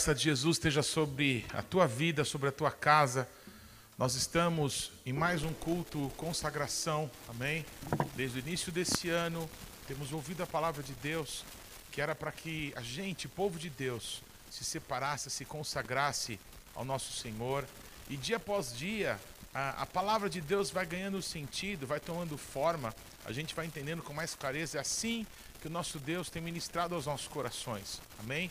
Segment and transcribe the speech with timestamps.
[0.00, 3.28] graça de Jesus esteja sobre a tua vida, sobre a tua casa.
[3.98, 7.66] Nós estamos em mais um culto consagração, amém?
[8.16, 9.46] Desde o início desse ano,
[9.86, 11.44] temos ouvido a palavra de Deus,
[11.92, 16.40] que era para que a gente, povo de Deus, se separasse, se consagrasse
[16.74, 17.66] ao nosso Senhor.
[18.08, 19.20] E dia após dia,
[19.52, 24.02] a, a palavra de Deus vai ganhando sentido, vai tomando forma, a gente vai entendendo
[24.02, 24.78] com mais clareza.
[24.78, 25.26] É assim
[25.60, 28.50] que o nosso Deus tem ministrado aos nossos corações, amém?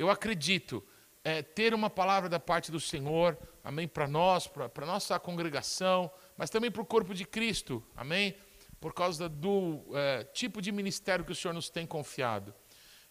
[0.00, 0.82] Eu acredito
[1.22, 6.48] é, ter uma palavra da parte do Senhor, amém, para nós, para nossa congregação, mas
[6.48, 8.34] também para o corpo de Cristo, amém,
[8.80, 12.54] por causa do é, tipo de ministério que o Senhor nos tem confiado.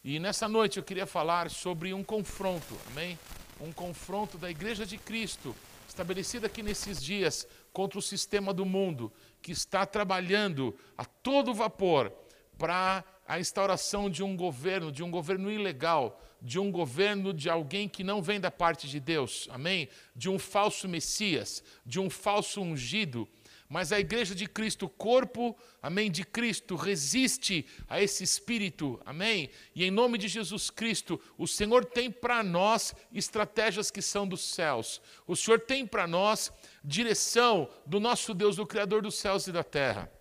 [0.03, 3.19] E nessa noite eu queria falar sobre um confronto, amém?
[3.61, 5.55] Um confronto da Igreja de Cristo,
[5.88, 12.11] estabelecida aqui nesses dias, contra o sistema do mundo, que está trabalhando a todo vapor
[12.58, 17.88] para a instauração de um governo, de um governo ilegal, de um governo de alguém
[17.88, 19.90] que não vem da parte de Deus, amém?
[20.16, 23.28] De um falso Messias, de um falso ungido.
[23.70, 29.52] Mas a igreja de Cristo, o corpo, amém, de Cristo, resiste a esse espírito, amém?
[29.76, 34.42] E em nome de Jesus Cristo, o Senhor tem para nós estratégias que são dos
[34.42, 35.00] céus.
[35.28, 36.52] O Senhor tem para nós
[36.84, 40.12] direção do nosso Deus, do Criador dos céus e da terra.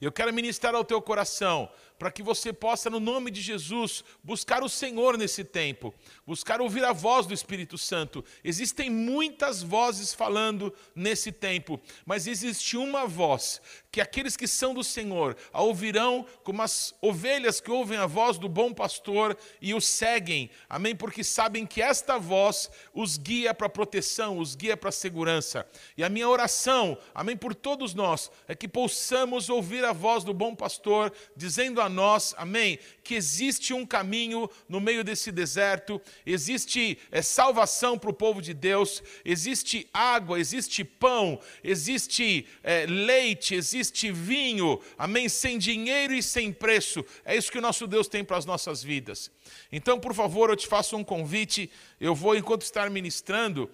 [0.00, 1.70] Eu quero ministrar ao teu coração
[2.04, 5.94] para que você possa, no nome de Jesus, buscar o Senhor nesse tempo,
[6.26, 8.22] buscar ouvir a voz do Espírito Santo.
[8.44, 13.58] Existem muitas vozes falando nesse tempo, mas existe uma voz
[13.90, 18.36] que aqueles que são do Senhor a ouvirão como as ovelhas que ouvem a voz
[18.36, 20.96] do bom pastor e o seguem, amém?
[20.96, 25.64] Porque sabem que esta voz os guia para proteção, os guia para segurança.
[25.96, 30.34] E a minha oração, amém, por todos nós, é que possamos ouvir a voz do
[30.34, 36.98] bom pastor dizendo a nós, amém, que existe um caminho no meio desse deserto, existe
[37.10, 44.12] é, salvação para o povo de Deus, existe água, existe pão, existe é, leite, existe
[44.12, 47.04] vinho, amém, sem dinheiro e sem preço.
[47.24, 49.30] É isso que o nosso Deus tem para as nossas vidas.
[49.72, 51.70] Então, por favor, eu te faço um convite.
[52.00, 53.70] Eu vou, enquanto estar ministrando,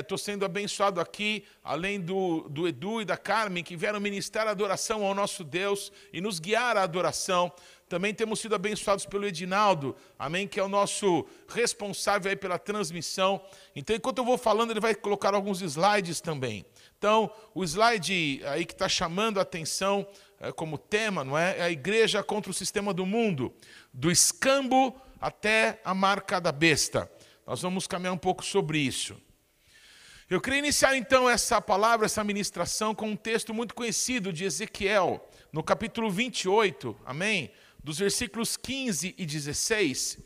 [0.00, 4.46] estou é, sendo abençoado aqui, além do, do Edu e da Carmen, que vieram ministrar
[4.46, 7.50] a adoração ao nosso Deus e nos guiar à adoração.
[7.88, 13.40] Também temos sido abençoados pelo Edinaldo, amém, que é o nosso responsável pela transmissão.
[13.74, 16.64] Então, enquanto eu vou falando, ele vai colocar alguns slides também.
[16.98, 20.06] Então, o slide aí que está chamando a atenção
[20.38, 21.58] é, como tema, não é?
[21.58, 23.52] É a igreja contra o sistema do mundo,
[23.92, 27.10] do escambo até a marca da besta.
[27.46, 29.16] Nós vamos caminhar um pouco sobre isso.
[30.30, 35.28] Eu queria iniciar então essa palavra, essa ministração, com um texto muito conhecido de Ezequiel,
[35.52, 37.50] no capítulo 28, amém?
[37.82, 40.20] Dos versículos 15 e 16.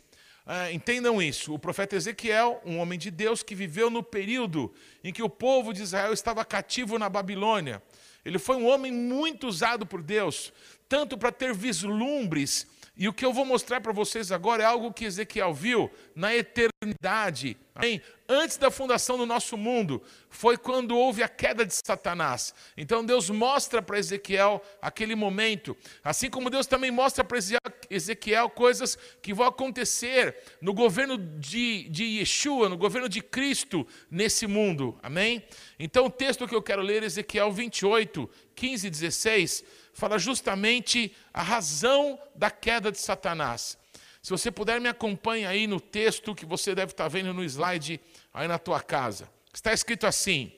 [0.44, 5.10] Uh, entendam isso, o profeta Ezequiel, um homem de Deus que viveu no período em
[5.10, 7.82] que o povo de Israel estava cativo na Babilônia.
[8.26, 10.52] Ele foi um homem muito usado por Deus,
[10.86, 12.66] tanto para ter vislumbres
[12.96, 16.34] e o que eu vou mostrar para vocês agora é algo que Ezequiel viu na
[16.34, 18.00] eternidade, amém?
[18.28, 22.54] antes da fundação do nosso mundo, foi quando houve a queda de Satanás.
[22.76, 27.38] Então Deus mostra para Ezequiel aquele momento, assim como Deus também mostra para
[27.90, 34.46] Ezequiel coisas que vão acontecer no governo de, de Yeshua, no governo de Cristo nesse
[34.46, 35.44] mundo, amém?
[35.78, 41.42] Então o texto que eu quero ler, Ezequiel 28, 15 e 16 fala justamente a
[41.42, 43.78] razão da queda de Satanás.
[44.20, 48.00] Se você puder, me acompanhe aí no texto que você deve estar vendo no slide
[48.32, 49.28] aí na tua casa.
[49.52, 50.52] Está escrito assim: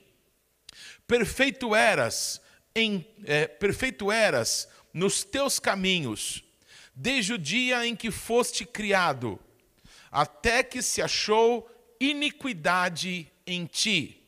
[1.05, 2.41] Perfeito eras,
[2.75, 6.43] em, é, perfeito eras nos teus caminhos,
[6.95, 9.39] desde o dia em que foste criado,
[10.11, 11.69] até que se achou
[11.99, 14.23] iniquidade em ti,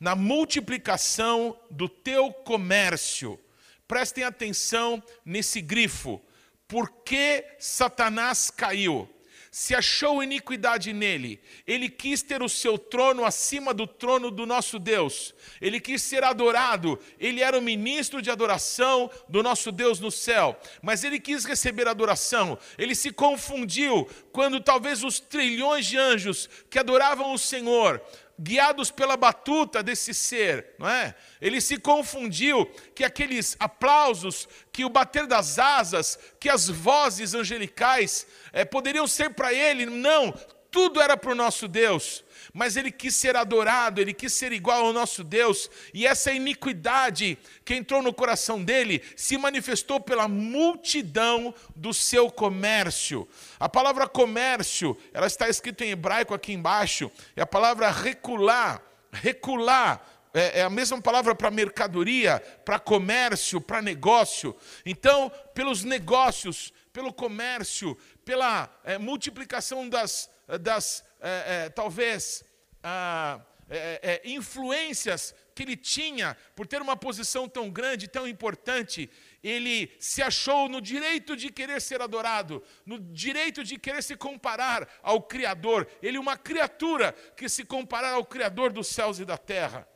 [0.00, 3.38] na multiplicação do teu comércio
[3.86, 6.20] Prestem atenção nesse grifo.
[6.66, 9.08] Por que Satanás caiu?
[9.54, 14.78] Se achou iniquidade nele, ele quis ter o seu trono acima do trono do nosso
[14.78, 20.10] Deus, ele quis ser adorado, ele era o ministro de adoração do nosso Deus no
[20.10, 26.48] céu, mas ele quis receber adoração, ele se confundiu quando talvez os trilhões de anjos
[26.70, 28.00] que adoravam o Senhor
[28.42, 31.14] guiados pela batuta desse ser, não é?
[31.40, 38.26] Ele se confundiu que aqueles aplausos, que o bater das asas, que as vozes angelicais
[38.52, 39.86] é, poderiam ser para ele.
[39.86, 40.34] Não,
[40.72, 42.24] tudo era para o nosso Deus.
[42.52, 47.38] Mas ele quis ser adorado, ele quis ser igual ao nosso Deus, e essa iniquidade
[47.64, 53.28] que entrou no coração dele se manifestou pela multidão do seu comércio.
[53.58, 58.82] A palavra comércio, ela está escrita em hebraico aqui embaixo, é a palavra recular,
[59.12, 64.56] recular, é, é, a mesma palavra para mercadoria, para comércio, para negócio.
[64.84, 72.44] Então, pelos negócios, pelo comércio, pela é, multiplicação das, das é, é, talvez,
[72.82, 73.40] ah,
[73.70, 79.08] é, influências que ele tinha, por ter uma posição tão grande, tão importante,
[79.42, 84.88] ele se achou no direito de querer ser adorado, no direito de querer se comparar
[85.02, 85.86] ao Criador.
[86.02, 89.86] Ele, uma criatura que se comparar ao Criador dos céus e da terra.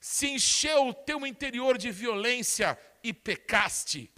[0.00, 4.10] Se encheu o teu interior de violência e pecaste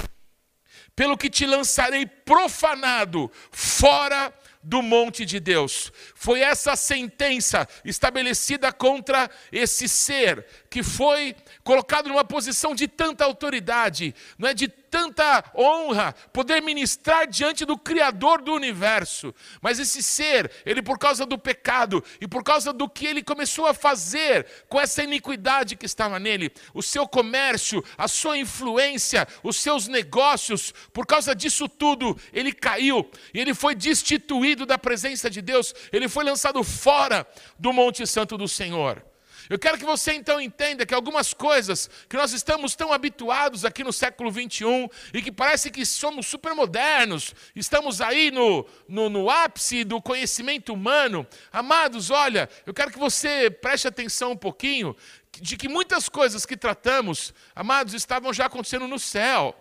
[0.94, 4.32] pelo que te lançarei profanado fora
[4.66, 5.92] do monte de Deus.
[6.16, 11.36] Foi essa sentença estabelecida contra esse ser que foi
[11.66, 17.76] colocado numa posição de tanta autoridade, não é de tanta honra poder ministrar diante do
[17.76, 19.34] criador do universo.
[19.60, 23.66] Mas esse ser, ele por causa do pecado e por causa do que ele começou
[23.66, 29.56] a fazer com essa iniquidade que estava nele, o seu comércio, a sua influência, os
[29.56, 35.42] seus negócios, por causa disso tudo, ele caiu e ele foi destituído da presença de
[35.42, 37.26] Deus, ele foi lançado fora
[37.58, 39.02] do Monte Santo do Senhor.
[39.48, 43.84] Eu quero que você então entenda que algumas coisas que nós estamos tão habituados aqui
[43.84, 49.31] no século 21 e que parece que somos super modernos, estamos aí no, no, no
[49.31, 51.26] ápice do conhecimento humano.
[51.52, 54.96] Amados, olha, eu quero que você preste atenção um pouquinho
[55.40, 59.54] de que muitas coisas que tratamos, amados, estavam já acontecendo no céu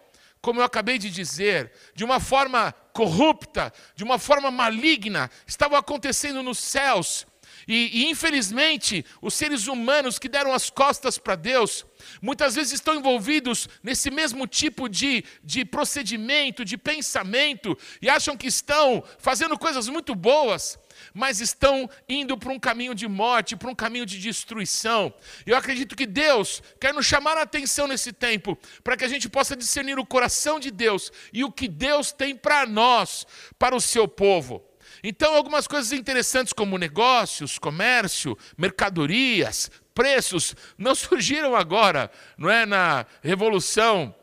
[0.45, 6.43] como eu acabei de dizer, de uma forma corrupta, de uma forma maligna, estavam acontecendo
[6.43, 7.25] nos céus.
[7.67, 11.85] E, e, infelizmente, os seres humanos que deram as costas para Deus,
[12.21, 18.47] muitas vezes estão envolvidos nesse mesmo tipo de, de procedimento, de pensamento, e acham que
[18.47, 20.77] estão fazendo coisas muito boas,
[21.13, 25.13] mas estão indo para um caminho de morte, para um caminho de destruição.
[25.45, 29.27] Eu acredito que Deus quer nos chamar a atenção nesse tempo, para que a gente
[29.27, 33.25] possa discernir o coração de Deus e o que Deus tem para nós,
[33.57, 34.63] para o seu povo.
[35.07, 42.65] Então, algumas coisas interessantes como negócios, comércio, mercadorias, preços, não surgiram agora, não é?
[42.65, 44.15] Na revolução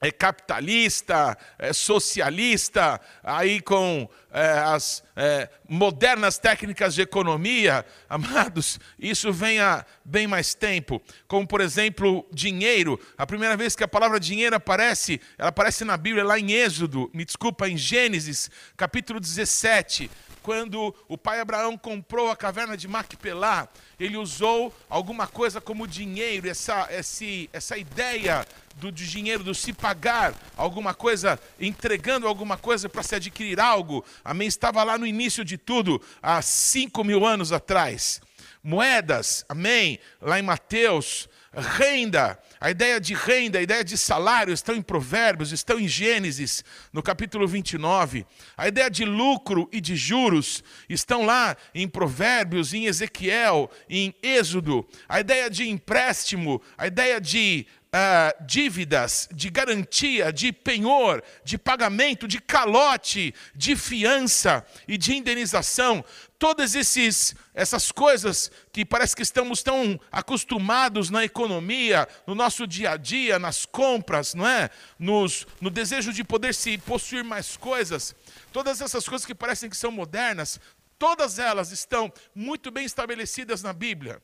[0.00, 9.30] é capitalista, é socialista, aí com é, as é, modernas técnicas de economia, amados, isso
[9.32, 11.02] vem há bem mais tempo.
[11.28, 12.98] Como, por exemplo, dinheiro.
[13.18, 17.10] A primeira vez que a palavra dinheiro aparece, ela aparece na Bíblia, lá em Êxodo,
[17.12, 20.10] me desculpa, em Gênesis, capítulo 17
[20.42, 26.48] quando o pai Abraão comprou a caverna de Macpelá, ele usou alguma coisa como dinheiro,
[26.48, 28.46] essa, essa, essa ideia
[28.76, 34.04] do dinheiro, do se pagar alguma coisa, entregando alguma coisa para se adquirir algo.
[34.24, 34.48] Amém?
[34.48, 38.20] Estava lá no início de tudo, há cinco mil anos atrás.
[38.62, 39.98] Moedas, amém?
[40.20, 45.50] Lá em Mateus, renda, a ideia de renda, a ideia de salário estão em Provérbios,
[45.50, 48.26] estão em Gênesis, no capítulo 29.
[48.54, 54.86] A ideia de lucro e de juros estão lá em Provérbios, em Ezequiel, em Êxodo.
[55.08, 62.26] A ideia de empréstimo, a ideia de uh, dívidas, de garantia, de penhor, de pagamento,
[62.26, 66.04] de calote, de fiança e de indenização.
[66.38, 72.92] Todas esses, essas coisas que parece que estamos tão acostumados na economia, no nosso dia
[72.92, 74.70] a dia, nas compras, não é?
[74.98, 78.14] Nos, no desejo de poder se possuir mais coisas,
[78.52, 80.58] todas essas coisas que parecem que são modernas,
[80.98, 84.22] todas elas estão muito bem estabelecidas na Bíblia.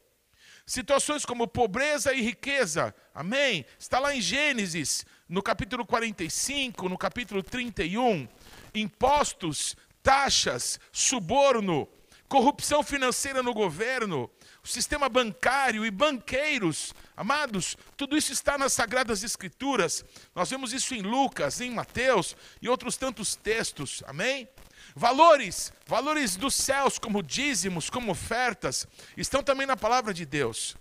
[0.66, 3.64] Situações como pobreza e riqueza, amém?
[3.78, 8.26] Está lá em Gênesis, no capítulo 45, no capítulo 31.
[8.74, 11.88] Impostos, taxas, suborno,
[12.28, 14.28] corrupção financeira no governo,
[14.60, 16.92] o sistema bancário e banqueiros.
[17.16, 20.04] Amados, tudo isso está nas Sagradas Escrituras.
[20.34, 24.48] Nós vemos isso em Lucas, em Mateus e outros tantos textos, amém?
[24.98, 30.74] Valores, valores dos céus, como dízimos, como ofertas, estão também na palavra de Deus.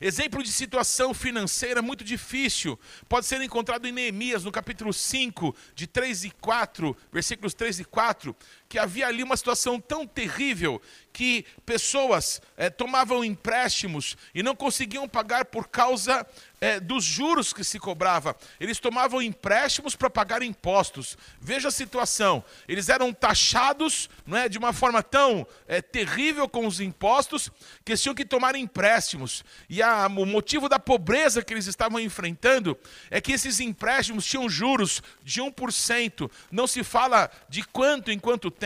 [0.00, 2.76] Exemplo de situação financeira muito difícil
[3.08, 7.84] pode ser encontrado em Neemias, no capítulo 5, de 3 e 4, versículos 3 e
[7.84, 8.34] 4,
[8.74, 15.08] que havia ali uma situação tão terrível que pessoas é, tomavam empréstimos e não conseguiam
[15.08, 16.26] pagar por causa
[16.60, 18.36] é, dos juros que se cobrava.
[18.58, 21.16] Eles tomavam empréstimos para pagar impostos.
[21.40, 22.42] Veja a situação.
[22.66, 27.48] Eles eram taxados não é, de uma forma tão é, terrível com os impostos
[27.84, 29.44] que tinham que tomar empréstimos.
[29.68, 32.76] E a, o motivo da pobreza que eles estavam enfrentando
[33.08, 36.28] é que esses empréstimos tinham juros de 1%.
[36.50, 38.63] Não se fala de quanto em quanto tempo,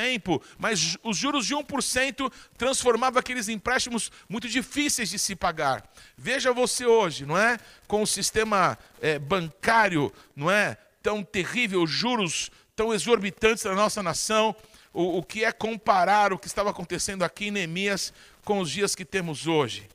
[0.59, 5.85] mas os juros de 1% transformava aqueles empréstimos muito difíceis de se pagar.
[6.17, 7.59] Veja você hoje, não é?
[7.87, 10.77] Com o sistema é, bancário, não é?
[11.03, 14.55] Tão terrível, juros tão exorbitantes na nossa nação.
[14.93, 18.13] O, o que é comparar o que estava acontecendo aqui em Neemias
[18.45, 19.89] com os dias que temos hoje?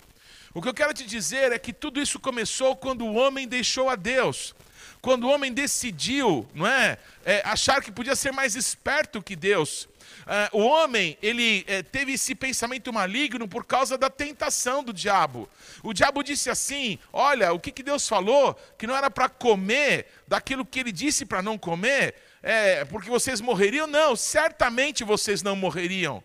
[0.54, 3.90] O que eu quero te dizer é que tudo isso começou quando o homem deixou
[3.90, 4.54] a Deus.
[5.02, 9.88] Quando o homem decidiu, não é, é achar que podia ser mais esperto que Deus.
[10.24, 15.50] Uh, o homem, ele uh, teve esse pensamento maligno por causa da tentação do diabo.
[15.82, 18.56] O diabo disse assim: Olha, o que, que Deus falou?
[18.78, 23.42] Que não era para comer daquilo que ele disse para não comer, é, porque vocês
[23.42, 23.88] morreriam?
[23.88, 26.24] Não, certamente vocês não morreriam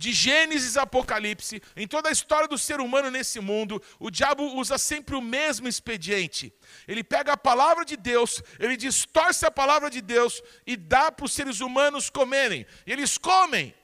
[0.00, 4.42] de Gênesis a Apocalipse, em toda a história do ser humano nesse mundo, o diabo
[4.56, 6.50] usa sempre o mesmo expediente.
[6.88, 11.26] Ele pega a palavra de Deus, ele distorce a palavra de Deus e dá para
[11.26, 12.64] os seres humanos comerem.
[12.86, 13.74] E eles comem.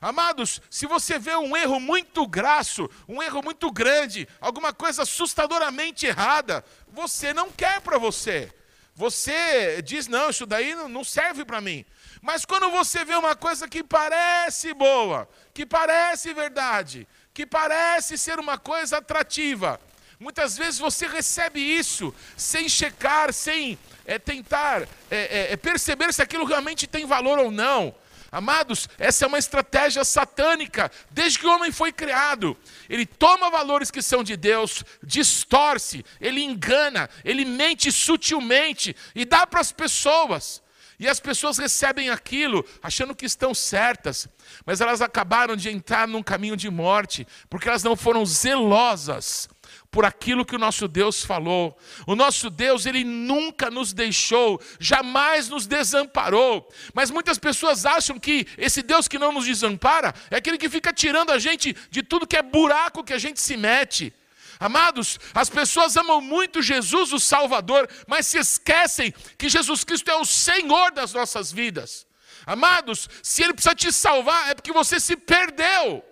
[0.00, 6.06] Amados, se você vê um erro muito grasso, um erro muito grande, alguma coisa assustadoramente
[6.06, 8.52] errada, você não quer para você.
[8.96, 11.84] Você diz: não, isso daí não serve para mim.
[12.24, 18.40] Mas quando você vê uma coisa que parece boa, que parece verdade, que parece ser
[18.40, 19.78] uma coisa atrativa,
[20.18, 26.46] muitas vezes você recebe isso sem checar, sem é, tentar é, é, perceber se aquilo
[26.46, 27.94] realmente tem valor ou não.
[28.32, 32.56] Amados, essa é uma estratégia satânica, desde que o homem foi criado.
[32.88, 39.46] Ele toma valores que são de Deus, distorce, ele engana, ele mente sutilmente e dá
[39.46, 40.63] para as pessoas.
[41.04, 44.26] E as pessoas recebem aquilo achando que estão certas,
[44.64, 49.46] mas elas acabaram de entrar num caminho de morte, porque elas não foram zelosas
[49.90, 51.78] por aquilo que o nosso Deus falou.
[52.06, 56.66] O nosso Deus, ele nunca nos deixou, jamais nos desamparou.
[56.94, 60.90] Mas muitas pessoas acham que esse Deus que não nos desampara é aquele que fica
[60.90, 64.10] tirando a gente de tudo que é buraco que a gente se mete.
[64.58, 70.16] Amados, as pessoas amam muito Jesus, o Salvador, mas se esquecem que Jesus Cristo é
[70.16, 72.06] o Senhor das nossas vidas.
[72.46, 76.04] Amados, se Ele precisa te salvar, é porque você se perdeu.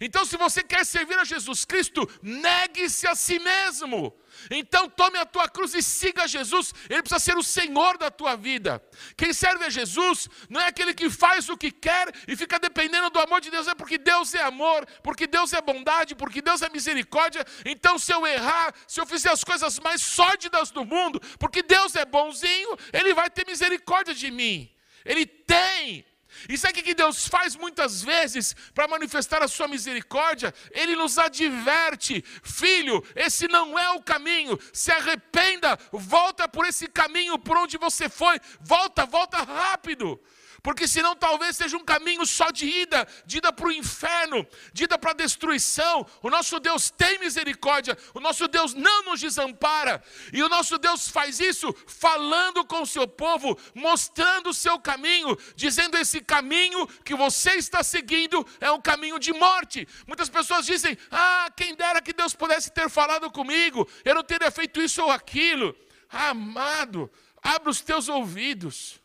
[0.00, 4.14] Então, se você quer servir a Jesus Cristo, negue-se a si mesmo.
[4.50, 8.36] Então tome a tua cruz e siga Jesus, ele precisa ser o Senhor da tua
[8.36, 8.82] vida.
[9.16, 13.10] Quem serve a Jesus não é aquele que faz o que quer e fica dependendo
[13.10, 16.62] do amor de Deus, é porque Deus é amor, porque Deus é bondade, porque Deus
[16.62, 17.44] é misericórdia.
[17.64, 21.94] Então, se eu errar, se eu fizer as coisas mais sórdidas do mundo, porque Deus
[21.96, 24.70] é bonzinho, ele vai ter misericórdia de mim.
[25.04, 26.04] Ele tem
[26.48, 30.54] e sabe o que Deus faz muitas vezes para manifestar a sua misericórdia?
[30.70, 37.38] Ele nos adverte: filho, esse não é o caminho, se arrependa, volta por esse caminho
[37.38, 40.20] por onde você foi, volta, volta rápido
[40.62, 44.84] porque senão talvez seja um caminho só de ida, de ida para o inferno, de
[44.84, 46.06] ida para a destruição.
[46.22, 50.02] O nosso Deus tem misericórdia, o nosso Deus não nos desampara,
[50.32, 55.36] e o nosso Deus faz isso falando com o seu povo, mostrando o seu caminho,
[55.56, 59.86] dizendo: esse caminho que você está seguindo é um caminho de morte.
[60.06, 64.50] Muitas pessoas dizem: ah, quem dera que Deus pudesse ter falado comigo, eu não teria
[64.50, 65.74] feito isso ou aquilo.
[66.08, 67.10] amado,
[67.42, 68.99] abra os teus ouvidos.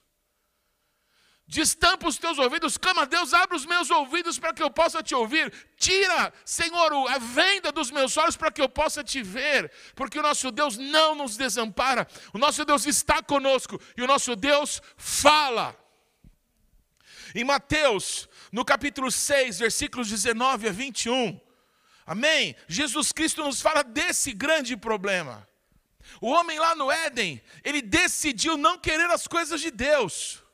[1.48, 5.04] Destampa os teus ouvidos, clama a Deus, abre os meus ouvidos para que eu possa
[5.04, 5.54] te ouvir.
[5.78, 10.24] Tira, Senhor, a venda dos meus olhos para que eu possa te ver, porque o
[10.24, 15.78] nosso Deus não nos desampara, o nosso Deus está conosco e o nosso Deus fala.
[17.36, 21.40] Em Mateus, no capítulo 6, versículos 19 a 21,
[22.08, 22.56] amém?
[22.68, 25.48] Jesus Cristo nos fala desse grande problema.
[26.20, 30.45] O homem lá no Éden, ele decidiu não querer as coisas de Deus.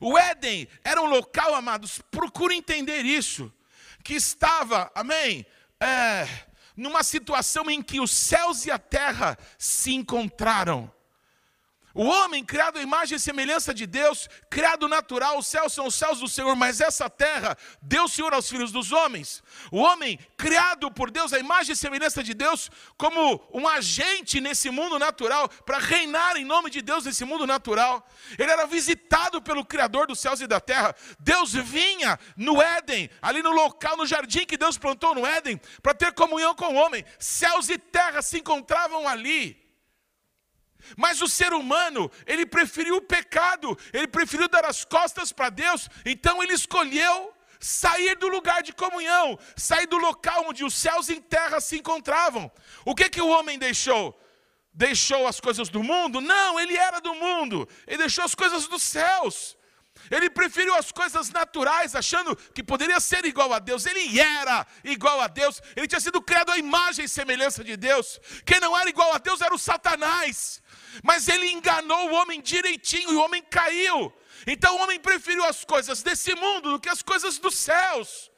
[0.00, 3.52] O Éden era um local, amados, procure entender isso,
[4.02, 5.46] que estava, amém,
[5.80, 6.26] é,
[6.76, 10.92] numa situação em que os céus e a terra se encontraram.
[11.94, 15.94] O homem, criado à imagem e semelhança de Deus, criado natural, os céus são os
[15.94, 19.42] céus do Senhor, mas essa terra deu o Senhor aos filhos dos homens.
[19.70, 24.70] O homem, criado por Deus, à imagem e semelhança de Deus, como um agente nesse
[24.70, 28.06] mundo natural, para reinar em nome de Deus nesse mundo natural.
[28.38, 30.94] Ele era visitado pelo Criador dos céus e da terra.
[31.18, 35.92] Deus vinha no Éden, ali no local, no jardim que Deus plantou no Éden, para
[35.92, 37.04] ter comunhão com o homem.
[37.18, 39.61] Céus e terra se encontravam ali.
[40.96, 45.88] Mas o ser humano, ele preferiu o pecado, ele preferiu dar as costas para Deus,
[46.04, 51.20] então ele escolheu sair do lugar de comunhão, sair do local onde os céus e
[51.20, 52.50] terra se encontravam.
[52.84, 54.18] O que que o homem deixou?
[54.74, 56.20] Deixou as coisas do mundo?
[56.20, 57.68] Não, ele era do mundo.
[57.86, 59.56] Ele deixou as coisas dos céus.
[60.10, 63.84] Ele preferiu as coisas naturais, achando que poderia ser igual a Deus.
[63.86, 65.60] Ele era igual a Deus.
[65.76, 68.18] Ele tinha sido criado à imagem e semelhança de Deus.
[68.44, 70.61] Quem não era igual a Deus era o Satanás.
[71.02, 74.12] Mas ele enganou o homem direitinho e o homem caiu.
[74.46, 78.30] Então o homem preferiu as coisas desse mundo do que as coisas dos céus.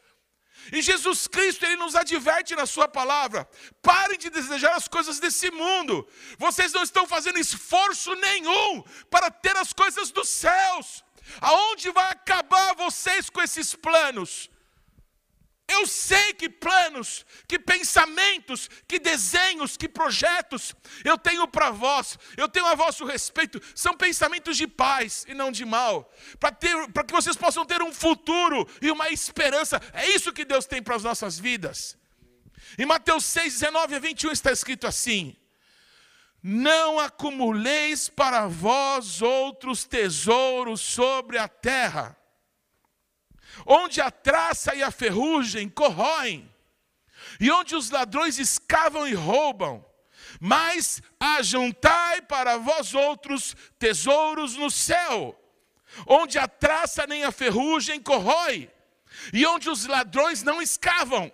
[0.72, 3.48] E Jesus Cristo, ele nos adverte na sua palavra:
[3.82, 6.06] parem de desejar as coisas desse mundo.
[6.38, 11.04] Vocês não estão fazendo esforço nenhum para ter as coisas dos céus.
[11.40, 14.50] Aonde vai acabar vocês com esses planos?
[15.66, 22.48] Eu sei que planos, que pensamentos, que desenhos, que projetos eu tenho para vós, eu
[22.48, 27.36] tenho a vosso respeito, são pensamentos de paz e não de mal, para que vocês
[27.36, 29.80] possam ter um futuro e uma esperança.
[29.94, 31.96] É isso que Deus tem para as nossas vidas.
[32.78, 35.34] Em Mateus 6, 19 a 21 está escrito assim:
[36.42, 42.16] Não acumuleis para vós outros tesouros sobre a terra
[43.66, 46.50] onde a traça e a ferrugem corroem,
[47.40, 49.84] e onde os ladrões escavam e roubam,
[50.40, 55.38] mas ajuntai para vós outros tesouros no céu,
[56.06, 58.70] onde a traça nem a ferrugem corrói,
[59.32, 61.32] e onde os ladrões não escavam,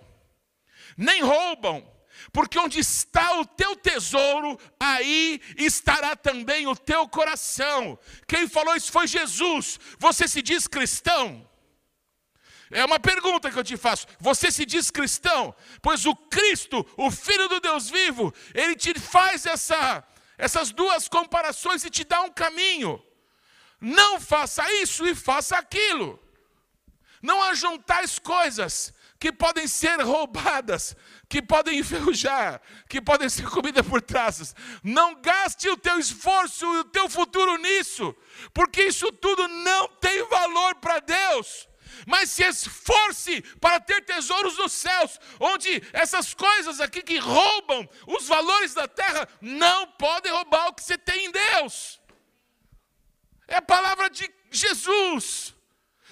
[0.96, 1.86] nem roubam,
[2.32, 7.98] porque onde está o teu tesouro, aí estará também o teu coração.
[8.26, 9.80] Quem falou isso foi Jesus.
[9.98, 11.49] Você se diz cristão?
[12.70, 14.06] É uma pergunta que eu te faço.
[14.20, 15.54] Você se diz cristão?
[15.82, 20.04] Pois o Cristo, o Filho do Deus vivo, ele te faz essa,
[20.38, 23.02] essas duas comparações e te dá um caminho.
[23.80, 26.20] Não faça isso e faça aquilo.
[27.20, 30.96] Não ajuntais coisas que podem ser roubadas,
[31.28, 34.54] que podem enferrujar, que podem ser comidas por traças.
[34.82, 38.14] Não gaste o teu esforço e o teu futuro nisso,
[38.54, 41.68] porque isso tudo não tem valor para Deus
[42.06, 48.26] mas se esforce para ter tesouros nos céus, onde essas coisas aqui que roubam os
[48.26, 52.00] valores da terra não podem roubar o que você tem em Deus.
[53.48, 55.54] É a palavra de Jesus.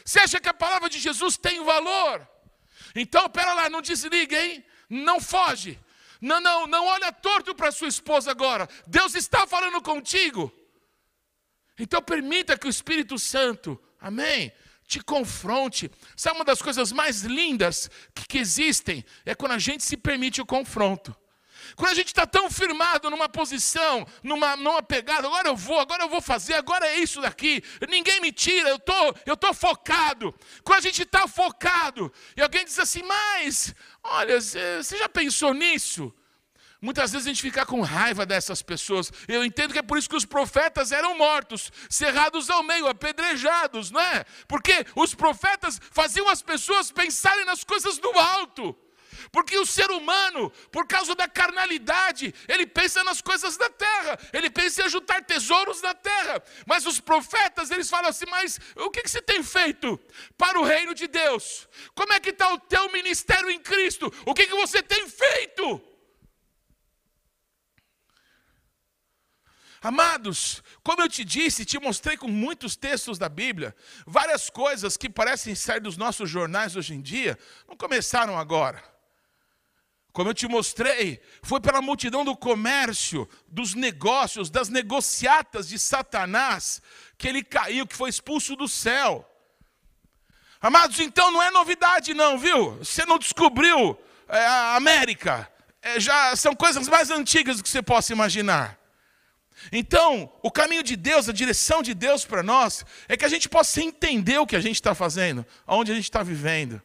[0.05, 2.27] Você acha que a palavra de Jesus tem valor?
[2.94, 4.64] Então, pera lá, não desliga, hein?
[4.88, 5.79] Não foge.
[6.20, 8.68] Não, não, não olha torto para sua esposa agora.
[8.87, 10.53] Deus está falando contigo.
[11.79, 14.53] Então permita que o Espírito Santo, amém,
[14.88, 15.90] te confronte.
[16.16, 19.05] Sabe uma das coisas mais lindas que, existem?
[19.27, 21.14] É quando a gente se permite o confronto.
[21.77, 26.05] Quando a gente está tão firmado numa posição, numa, numa pegada, agora eu vou, agora
[26.05, 30.35] eu vou fazer, agora é isso daqui, ninguém me tira, eu tô, estou tô focado.
[30.64, 36.14] Quando a gente está focado, e alguém diz assim, mas, olha, você já pensou nisso?
[36.80, 39.12] Muitas vezes a gente fica com raiva dessas pessoas.
[39.26, 43.90] Eu entendo que é por isso que os profetas eram mortos, cerrados ao meio, apedrejados,
[43.90, 44.24] não é?
[44.46, 48.76] Porque os profetas faziam as pessoas pensarem nas coisas do alto.
[49.32, 54.48] Porque o ser humano, por causa da carnalidade, ele pensa nas coisas da terra, ele
[54.48, 56.40] pensa em ajuntar tesouros na terra.
[56.64, 59.98] Mas os profetas, eles falam assim: mas o que, que você tem feito
[60.36, 61.68] para o reino de Deus?
[61.94, 64.12] Como é que está o teu ministério em Cristo?
[64.24, 65.88] O que, que você tem feito?
[69.80, 73.74] Amados, como eu te disse, te mostrei com muitos textos da Bíblia,
[74.06, 77.38] várias coisas que parecem sair dos nossos jornais hoje em dia,
[77.68, 78.82] não começaram agora.
[80.12, 86.82] Como eu te mostrei, foi pela multidão do comércio, dos negócios, das negociatas de Satanás,
[87.16, 89.24] que ele caiu, que foi expulso do céu.
[90.60, 92.78] Amados, então não é novidade, não, viu?
[92.78, 93.96] Você não descobriu
[94.28, 95.48] é, a América.
[95.80, 98.77] É, já são coisas mais antigas do que você possa imaginar.
[99.72, 103.48] Então, o caminho de Deus, a direção de Deus para nós, é que a gente
[103.48, 106.80] possa entender o que a gente está fazendo, aonde a gente está vivendo.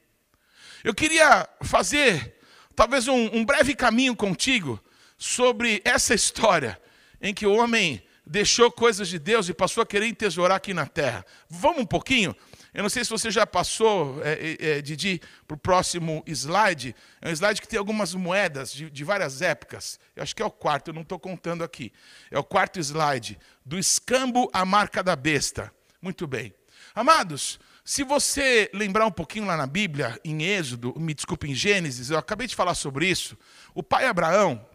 [0.84, 2.36] Eu queria fazer,
[2.76, 4.84] talvez, um, um breve caminho contigo
[5.18, 6.80] sobre essa história
[7.22, 10.86] em que o homem deixou coisas de Deus e passou a querer entesourar aqui na
[10.86, 11.26] terra.
[11.50, 12.36] Vamos um pouquinho?
[12.74, 16.96] Eu não sei se você já passou, é, é, é Didi, para o próximo slide.
[17.22, 20.00] É um slide que tem algumas moedas de, de várias épocas.
[20.16, 21.94] Eu acho que é o quarto, eu não estou contando aqui.
[22.32, 23.38] É o quarto slide.
[23.64, 25.72] Do escambo à marca da besta.
[26.02, 26.54] Muito bem.
[26.96, 32.10] Amados, se você lembrar um pouquinho lá na Bíblia, em Êxodo, me desculpe, em Gênesis,
[32.10, 33.38] eu acabei de falar sobre isso.
[33.76, 34.66] O pai Abraão,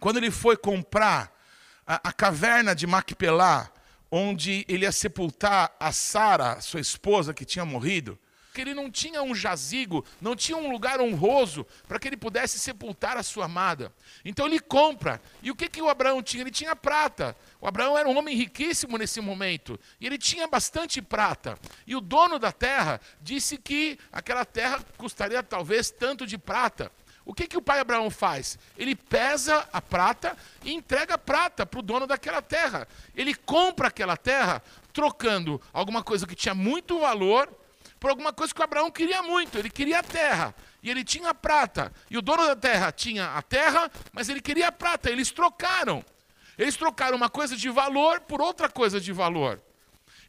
[0.00, 1.32] quando ele foi comprar
[1.86, 3.70] a, a caverna de Macpelá,
[4.14, 8.18] onde ele ia sepultar a Sara, sua esposa que tinha morrido,
[8.52, 12.58] que ele não tinha um jazigo, não tinha um lugar honroso para que ele pudesse
[12.58, 13.90] sepultar a sua amada.
[14.22, 15.18] Então ele compra.
[15.42, 16.42] E o que, que o Abraão tinha?
[16.42, 17.34] Ele tinha prata.
[17.58, 19.80] O Abraão era um homem riquíssimo nesse momento.
[19.98, 21.58] E ele tinha bastante prata.
[21.86, 26.92] E o dono da terra disse que aquela terra custaria talvez tanto de prata.
[27.24, 28.58] O que, que o pai Abraão faz?
[28.76, 32.86] Ele pesa a prata e entrega a prata para o dono daquela terra.
[33.14, 37.48] Ele compra aquela terra, trocando alguma coisa que tinha muito valor
[38.00, 39.56] por alguma coisa que o Abraão queria muito.
[39.56, 41.92] Ele queria a terra e ele tinha a prata.
[42.10, 45.08] E o dono da terra tinha a terra, mas ele queria a prata.
[45.08, 46.04] Eles trocaram.
[46.58, 49.60] Eles trocaram uma coisa de valor por outra coisa de valor.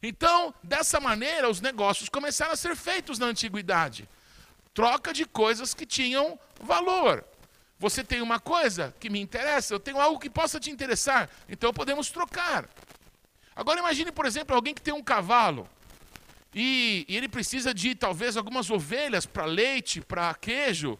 [0.00, 4.08] Então, dessa maneira, os negócios começaram a ser feitos na antiguidade
[4.74, 7.24] troca de coisas que tinham valor.
[7.78, 11.72] Você tem uma coisa que me interessa, eu tenho algo que possa te interessar, então
[11.72, 12.68] podemos trocar.
[13.54, 15.68] Agora imagine, por exemplo, alguém que tem um cavalo
[16.52, 20.98] e, e ele precisa de talvez algumas ovelhas para leite, para queijo.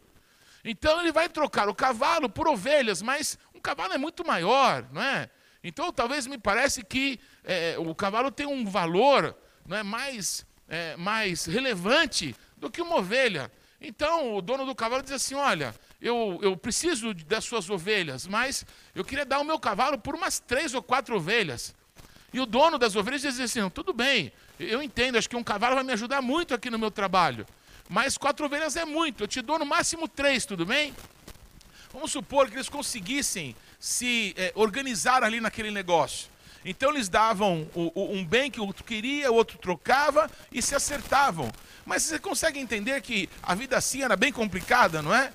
[0.64, 5.02] Então ele vai trocar o cavalo por ovelhas, mas um cavalo é muito maior, não
[5.02, 5.28] é?
[5.62, 10.96] Então talvez me parece que é, o cavalo tem um valor não é, mais, é,
[10.96, 13.50] mais relevante do que uma ovelha.
[13.86, 18.64] Então o dono do cavalo diz assim: Olha, eu, eu preciso das suas ovelhas, mas
[18.94, 21.74] eu queria dar o meu cavalo por umas três ou quatro ovelhas.
[22.32, 25.74] E o dono das ovelhas diz assim: Tudo bem, eu entendo, acho que um cavalo
[25.74, 27.46] vai me ajudar muito aqui no meu trabalho,
[27.88, 30.94] mas quatro ovelhas é muito, eu te dou no máximo três, tudo bem?
[31.92, 36.33] Vamos supor que eles conseguissem se é, organizar ali naquele negócio.
[36.64, 40.62] Então eles davam o, o, um bem que o outro queria, o outro trocava e
[40.62, 41.50] se acertavam.
[41.84, 45.32] Mas você consegue entender que a vida assim era bem complicada, não é?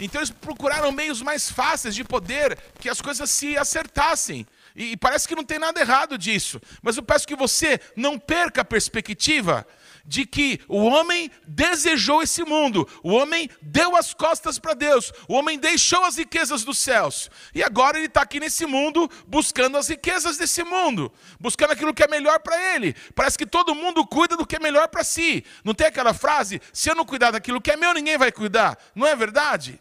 [0.00, 4.46] Então eles procuraram meios mais fáceis de poder que as coisas se acertassem.
[4.74, 6.60] E, parece que não tem nada errado disso.
[6.80, 9.66] Mas eu peço que você não perca a perspectiva
[10.08, 15.34] de que o homem desejou esse mundo, o homem deu as costas para Deus, o
[15.34, 19.86] homem deixou as riquezas dos céus, e agora ele está aqui nesse mundo buscando as
[19.88, 22.94] riquezas desse mundo, buscando aquilo que é melhor para ele.
[23.14, 25.44] Parece que todo mundo cuida do que é melhor para si.
[25.62, 28.78] Não tem aquela frase: se eu não cuidar daquilo que é meu, ninguém vai cuidar.
[28.94, 29.78] Não é verdade?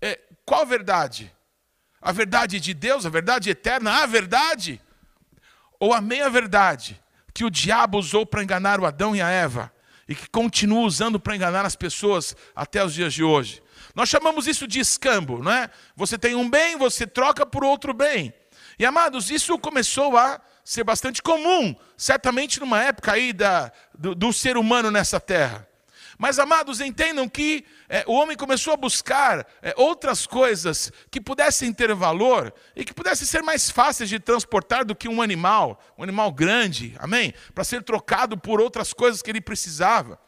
[0.00, 1.34] É, qual verdade?
[2.00, 4.80] A verdade de Deus, a verdade eterna, a verdade?
[5.80, 7.00] Ou a meia-verdade?
[7.36, 9.70] Que o diabo usou para enganar o Adão e a Eva
[10.08, 13.62] e que continua usando para enganar as pessoas até os dias de hoje.
[13.94, 15.68] Nós chamamos isso de escambo, não é?
[15.94, 18.32] Você tem um bem, você troca por outro bem.
[18.78, 24.32] E amados, isso começou a ser bastante comum, certamente numa época aí da, do, do
[24.32, 25.68] ser humano nessa terra.
[26.18, 31.72] Mas, amados, entendam que é, o homem começou a buscar é, outras coisas que pudessem
[31.72, 36.02] ter valor e que pudessem ser mais fáceis de transportar do que um animal, um
[36.02, 37.34] animal grande, amém?
[37.54, 40.18] Para ser trocado por outras coisas que ele precisava.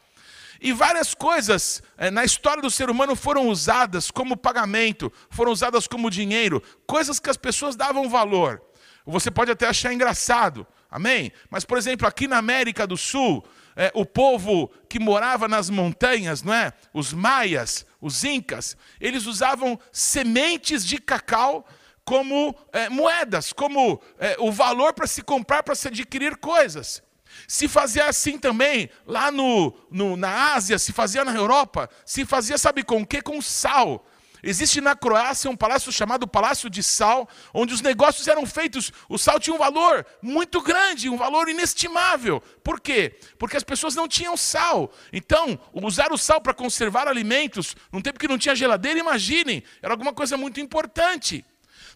[0.61, 5.87] E várias coisas é, na história do ser humano foram usadas como pagamento, foram usadas
[5.87, 8.61] como dinheiro, coisas que as pessoas davam valor.
[9.05, 11.31] Você pode até achar engraçado, amém?
[11.49, 13.43] Mas, por exemplo, aqui na América do Sul,
[13.79, 16.73] é, o povo que morava nas montanhas, não é?
[16.93, 21.65] Os maias, os incas, eles usavam sementes de cacau
[22.03, 27.01] como é, moedas, como é, o valor para se comprar, para se adquirir coisas.
[27.47, 32.57] Se fazia assim também lá no, no, na Ásia, se fazia na Europa, se fazia,
[32.57, 33.21] sabe com o quê?
[33.21, 34.05] Com sal.
[34.41, 38.91] Existe na Croácia um palácio chamado Palácio de Sal, onde os negócios eram feitos.
[39.07, 42.41] O sal tinha um valor muito grande, um valor inestimável.
[42.63, 43.19] Por quê?
[43.37, 44.91] Porque as pessoas não tinham sal.
[45.11, 49.93] Então, usar o sal para conservar alimentos, num tempo que não tinha geladeira, imaginem, era
[49.93, 51.45] alguma coisa muito importante.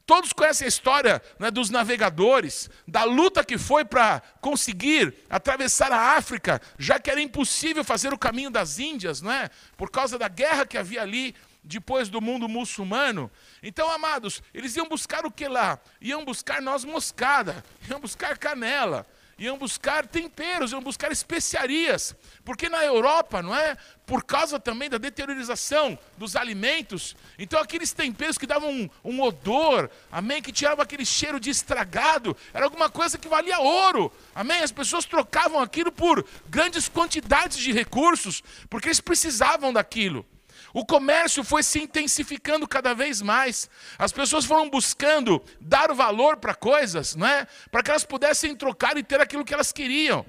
[0.05, 6.17] Todos conhecem a história né, dos navegadores, da luta que foi para conseguir atravessar a
[6.17, 9.49] África, já que era impossível fazer o caminho das Índias, não é?
[9.77, 13.31] por causa da guerra que havia ali depois do mundo muçulmano.
[13.61, 15.79] Então, amados, eles iam buscar o que lá?
[16.01, 19.05] Iam buscar noz moscada, iam buscar canela.
[19.37, 23.75] iam buscar temperos, iam buscar especiarias, porque na Europa, não é?
[24.05, 29.89] Por causa também da deteriorização dos alimentos, então aqueles temperos que davam um, um odor,
[30.11, 34.61] amém, que tirava aquele cheiro de estragado, era alguma coisa que valia ouro, amém.
[34.61, 40.25] As pessoas trocavam aquilo por grandes quantidades de recursos, porque eles precisavam daquilo.
[40.73, 43.69] O comércio foi se intensificando cada vez mais.
[43.97, 47.47] As pessoas foram buscando dar valor para coisas, não é?
[47.71, 50.25] Para que elas pudessem trocar e ter aquilo que elas queriam.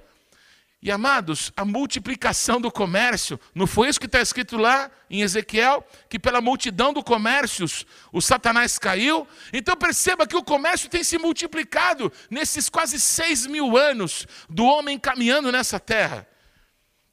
[0.83, 5.83] E amados, a multiplicação do comércio, não foi isso que está escrito lá em Ezequiel?
[6.11, 7.65] Que pela multidão do comércio
[8.13, 9.27] o Satanás caiu?
[9.51, 14.99] Então perceba que o comércio tem se multiplicado nesses quase seis mil anos do homem
[14.99, 16.29] caminhando nessa terra.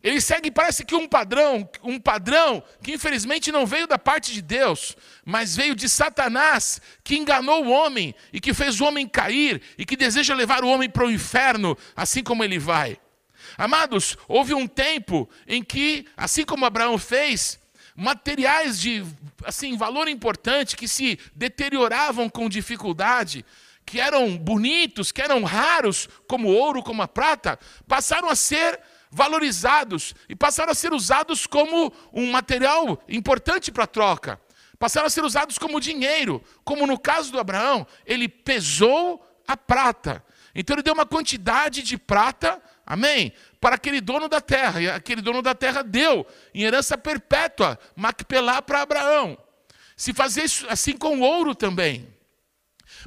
[0.04, 4.42] Ele segue, parece que um padrão, um padrão que infelizmente não veio da parte de
[4.42, 9.62] Deus, mas veio de Satanás, que enganou o homem e que fez o homem cair
[9.78, 12.98] e que deseja levar o homem para o inferno, assim como ele vai.
[13.58, 17.60] Amados, houve um tempo em que, assim como Abraão fez,
[17.96, 19.06] materiais de
[19.46, 23.46] assim valor importante que se deterioravam com dificuldade,
[23.86, 28.80] que eram bonitos, que eram raros, como ouro, como a prata, passaram a ser
[29.12, 34.40] valorizados e passaram a ser usados como um material importante para troca.
[34.80, 40.24] Passaram a ser usados como dinheiro, como no caso do Abraão, ele pesou a prata.
[40.56, 44.82] Então ele deu uma quantidade de prata, amém, para aquele dono da terra.
[44.82, 49.38] E aquele dono da terra deu em herança perpétua Macpelá para Abraão.
[49.96, 52.08] Se fazia isso assim com ouro também.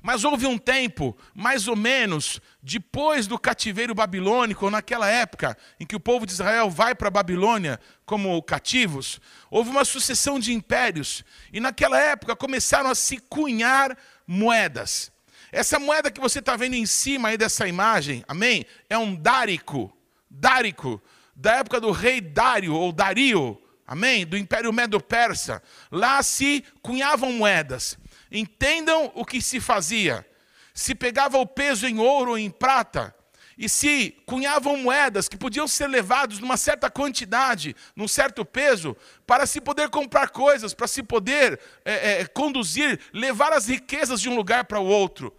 [0.05, 5.87] Mas houve um tempo, mais ou menos, depois do cativeiro babilônico, ou naquela época em
[5.87, 9.19] que o povo de Israel vai para a Babilônia como cativos,
[9.51, 15.11] houve uma sucessão de impérios, e naquela época começaram a se cunhar moedas.
[15.51, 18.67] Essa moeda que você está vendo em cima aí dessa imagem, amém?
[18.91, 19.91] É um dárico,
[20.29, 21.03] dárico,
[21.35, 24.27] da época do rei Dário, ou Dario, amém?
[24.27, 25.63] Do Império Medo-Persa.
[25.91, 27.97] Lá se cunhavam moedas.
[28.35, 30.27] Entendam o que se fazia.
[30.75, 33.15] Se pegava o peso em ouro ou em prata,
[33.57, 39.47] e se cunhavam moedas que podiam ser levados numa certa quantidade, num certo peso, para
[39.47, 44.35] se poder comprar coisas, para se poder é, é, conduzir, levar as riquezas de um
[44.35, 45.33] lugar para o outro.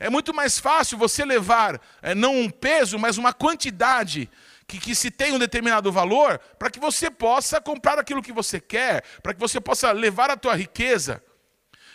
[0.00, 4.30] É muito mais fácil você levar, é, não um peso, mas uma quantidade
[4.66, 8.58] que, que se tem um determinado valor, para que você possa comprar aquilo que você
[8.58, 11.22] quer, para que você possa levar a tua riqueza.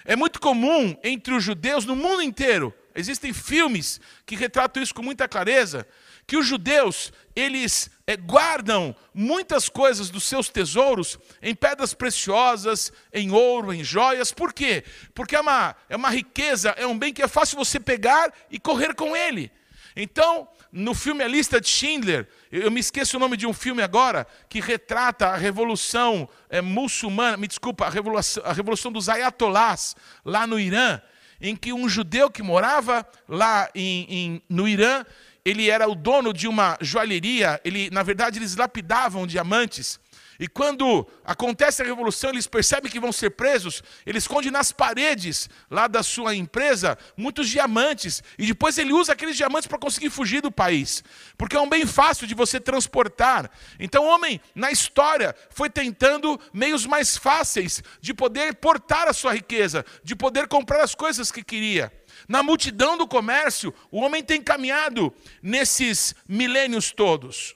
[0.05, 5.01] É muito comum entre os judeus no mundo inteiro, existem filmes que retratam isso com
[5.01, 5.87] muita clareza,
[6.25, 13.31] que os judeus, eles é, guardam muitas coisas dos seus tesouros em pedras preciosas, em
[13.31, 14.31] ouro, em joias.
[14.31, 14.83] Por quê?
[15.13, 18.59] Porque é uma, é uma riqueza, é um bem que é fácil você pegar e
[18.59, 19.51] correr com ele.
[19.95, 22.27] Então, no filme A Lista de Schindler,
[22.61, 27.35] eu me esqueço o nome de um filme agora, que retrata a revolução é, muçulmana,
[27.35, 31.01] me desculpa, a revolução, a revolução dos ayatolás lá no Irã,
[31.41, 35.03] em que um judeu que morava lá em, em, no Irã,
[35.43, 39.99] ele era o dono de uma joalheria, ele, na verdade eles lapidavam diamantes,
[40.43, 45.49] e quando acontece a revolução, eles percebem que vão ser presos, ele esconde nas paredes
[45.71, 50.41] lá da sua empresa muitos diamantes, e depois ele usa aqueles diamantes para conseguir fugir
[50.41, 51.01] do país,
[51.37, 53.49] porque é um bem fácil de você transportar.
[53.79, 59.31] Então, o homem, na história, foi tentando meios mais fáceis de poder portar a sua
[59.33, 61.89] riqueza, de poder comprar as coisas que queria.
[62.27, 67.55] Na multidão do comércio, o homem tem caminhado nesses milênios todos.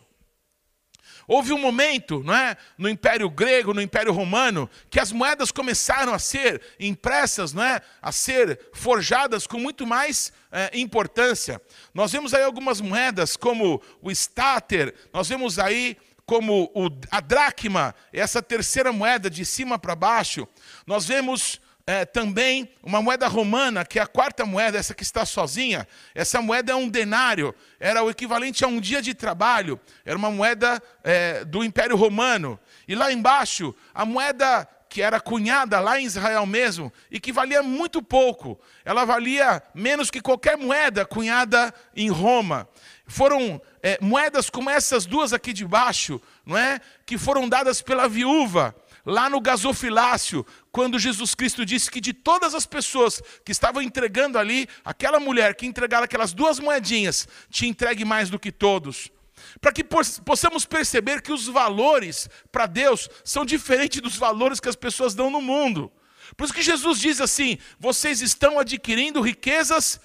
[1.28, 6.14] Houve um momento, não é, no Império Grego, no Império Romano, que as moedas começaram
[6.14, 11.62] a ser impressas, não é, a ser forjadas com muito mais é, importância.
[11.94, 17.94] Nós vemos aí algumas moedas, como o stater, nós vemos aí como o, a dracma,
[18.12, 20.48] essa terceira moeda de cima para baixo.
[20.86, 25.26] Nós vemos é, também uma moeda romana, que é a quarta moeda, essa que está
[25.26, 25.88] sozinha.
[26.14, 29.80] Essa moeda é um denário, era o equivalente a um dia de trabalho.
[30.06, 32.60] Era uma moeda é, do Império Romano.
[32.86, 37.64] E lá embaixo, a moeda que era cunhada lá em Israel mesmo e que valia
[37.64, 38.60] muito pouco.
[38.84, 42.68] Ela valia menos que qualquer moeda cunhada em Roma.
[43.06, 46.82] Foram é, moedas como essas duas aqui de baixo, não é?
[47.06, 48.76] Que foram dadas pela viúva
[49.08, 54.38] lá no gasofilácio, quando Jesus Cristo disse que de todas as pessoas que estavam entregando
[54.38, 59.10] ali, aquela mulher que entregara aquelas duas moedinhas, te entregue mais do que todos.
[59.62, 64.76] Para que possamos perceber que os valores para Deus são diferentes dos valores que as
[64.76, 65.90] pessoas dão no mundo.
[66.36, 70.02] Por isso que Jesus diz assim: vocês estão adquirindo riquezas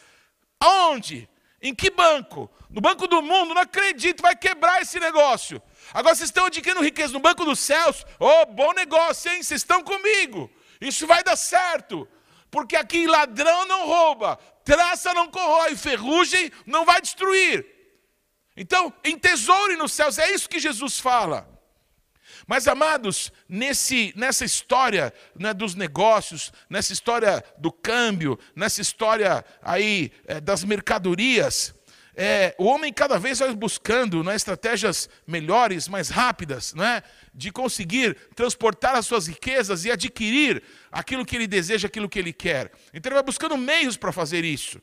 [0.60, 1.28] aonde?
[1.60, 2.48] Em que banco?
[2.72, 5.60] no Banco do Mundo, não acredito, vai quebrar esse negócio.
[5.92, 9.42] Agora vocês estão adquirindo riqueza no Banco dos Céus, oh, bom negócio, hein?
[9.42, 10.50] Vocês estão comigo,
[10.80, 12.08] isso vai dar certo.
[12.50, 17.66] Porque aqui ladrão não rouba, traça não corrói, ferrugem não vai destruir.
[18.56, 21.48] Então, entesoure nos céus, é isso que Jesus fala.
[22.46, 30.12] Mas, amados, nesse, nessa história né, dos negócios, nessa história do câmbio, nessa história aí
[30.26, 31.74] é, das mercadorias,
[32.16, 37.02] é, o homem cada vez vai buscando né, estratégias melhores, mais rápidas, né,
[37.34, 42.32] de conseguir transportar as suas riquezas e adquirir aquilo que ele deseja, aquilo que ele
[42.32, 42.70] quer.
[42.92, 44.80] Então ele vai buscando meios para fazer isso.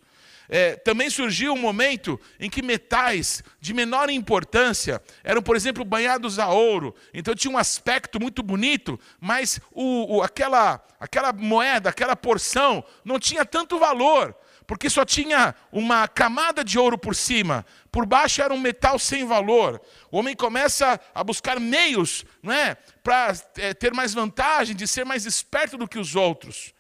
[0.52, 6.40] É, também surgiu um momento em que metais de menor importância eram, por exemplo, banhados
[6.40, 6.96] a ouro.
[7.14, 13.20] Então tinha um aspecto muito bonito, mas o, o, aquela, aquela moeda, aquela porção, não
[13.20, 14.36] tinha tanto valor,
[14.70, 17.66] porque só tinha uma camada de ouro por cima.
[17.92, 19.82] Por baixo era um metal sem valor.
[20.12, 25.04] O homem começa a buscar meios não é, para é, ter mais vantagem, de ser
[25.04, 26.72] mais esperto do que os outros.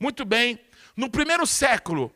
[0.00, 0.58] Muito bem,
[0.96, 2.10] no primeiro século,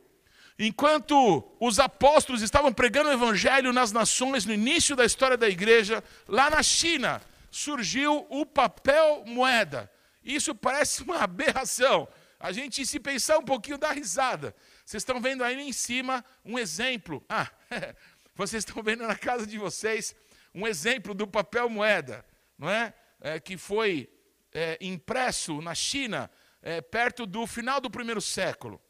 [0.59, 6.05] Enquanto os apóstolos estavam pregando o evangelho nas nações, no início da história da igreja,
[6.29, 9.91] lá na China, surgiu o papel moeda.
[10.23, 12.07] Isso parece uma aberração.
[12.39, 14.55] A gente, se pensar um pouquinho, dá risada.
[14.91, 17.25] Vocês estão vendo aí em cima um exemplo.
[17.29, 17.49] Ah,
[18.35, 20.17] vocês estão vendo na casa de vocês
[20.53, 22.27] um exemplo do papel moeda,
[22.59, 22.93] não é?
[23.21, 24.13] é que foi
[24.53, 26.29] é, impresso na China
[26.61, 28.83] é, perto do final do primeiro século.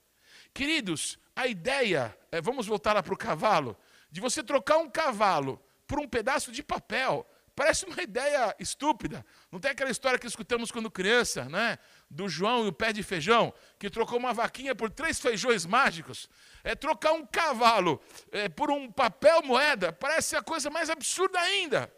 [0.54, 3.76] Queridos, a ideia, é, vamos voltar lá para o cavalo,
[4.10, 9.22] de você trocar um cavalo por um pedaço de papel, parece uma ideia estúpida.
[9.52, 11.78] Não tem aquela história que escutamos quando criança, né?
[12.10, 16.28] Do João e o pé de feijão, que trocou uma vaquinha por três feijões mágicos.
[16.64, 18.00] É trocar um cavalo
[18.32, 21.92] é, por um papel moeda, parece a coisa mais absurda ainda,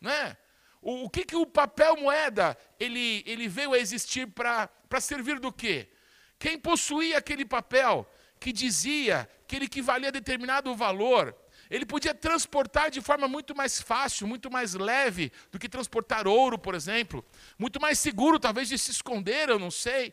[0.00, 0.36] né?
[0.80, 5.52] O, o que, que o papel moeda ele, ele veio a existir para servir do
[5.52, 5.90] quê?
[6.38, 11.34] Quem possuía aquele papel que dizia que ele equivalia a determinado valor,
[11.70, 16.58] ele podia transportar de forma muito mais fácil, muito mais leve do que transportar ouro,
[16.58, 17.24] por exemplo,
[17.58, 20.12] muito mais seguro, talvez, de se esconder, eu não sei.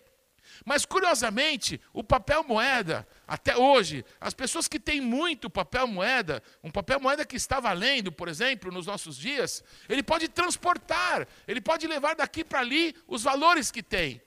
[0.66, 6.72] Mas, curiosamente, o papel moeda, até hoje, as pessoas que têm muito papel moeda, um
[6.72, 11.88] papel moeda que está valendo, por exemplo, nos nossos dias, ele pode transportar, ele pode
[11.88, 14.22] levar daqui para ali os valores que tem.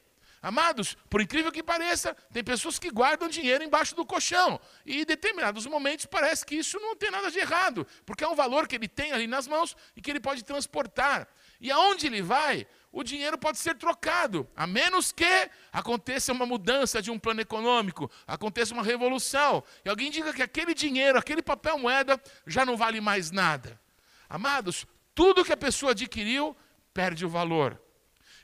[0.46, 4.60] Amados, por incrível que pareça, tem pessoas que guardam dinheiro embaixo do colchão.
[4.84, 8.34] E em determinados momentos parece que isso não tem nada de errado, porque é um
[8.36, 11.26] valor que ele tem ali nas mãos e que ele pode transportar.
[11.60, 17.02] E aonde ele vai, o dinheiro pode ser trocado, a menos que aconteça uma mudança
[17.02, 21.76] de um plano econômico, aconteça uma revolução, e alguém diga que aquele dinheiro, aquele papel
[21.76, 23.80] moeda já não vale mais nada.
[24.28, 26.56] Amados, tudo que a pessoa adquiriu
[26.94, 27.82] perde o valor.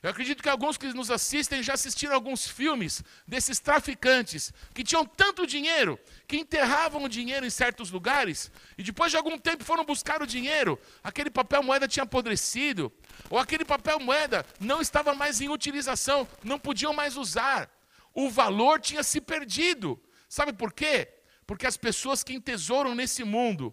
[0.02, 5.06] Eu acredito que alguns que nos assistem já assistiram alguns filmes desses traficantes que tinham
[5.06, 9.84] tanto dinheiro que enterravam o dinheiro em certos lugares e depois de algum tempo foram
[9.84, 12.92] buscar o dinheiro, aquele papel moeda tinha apodrecido,
[13.30, 17.70] ou aquele papel moeda não estava mais em utilização, não podiam mais usar.
[18.12, 20.02] O valor tinha se perdido.
[20.28, 21.08] Sabe por quê?
[21.46, 23.72] Porque as pessoas que entesouram nesse mundo,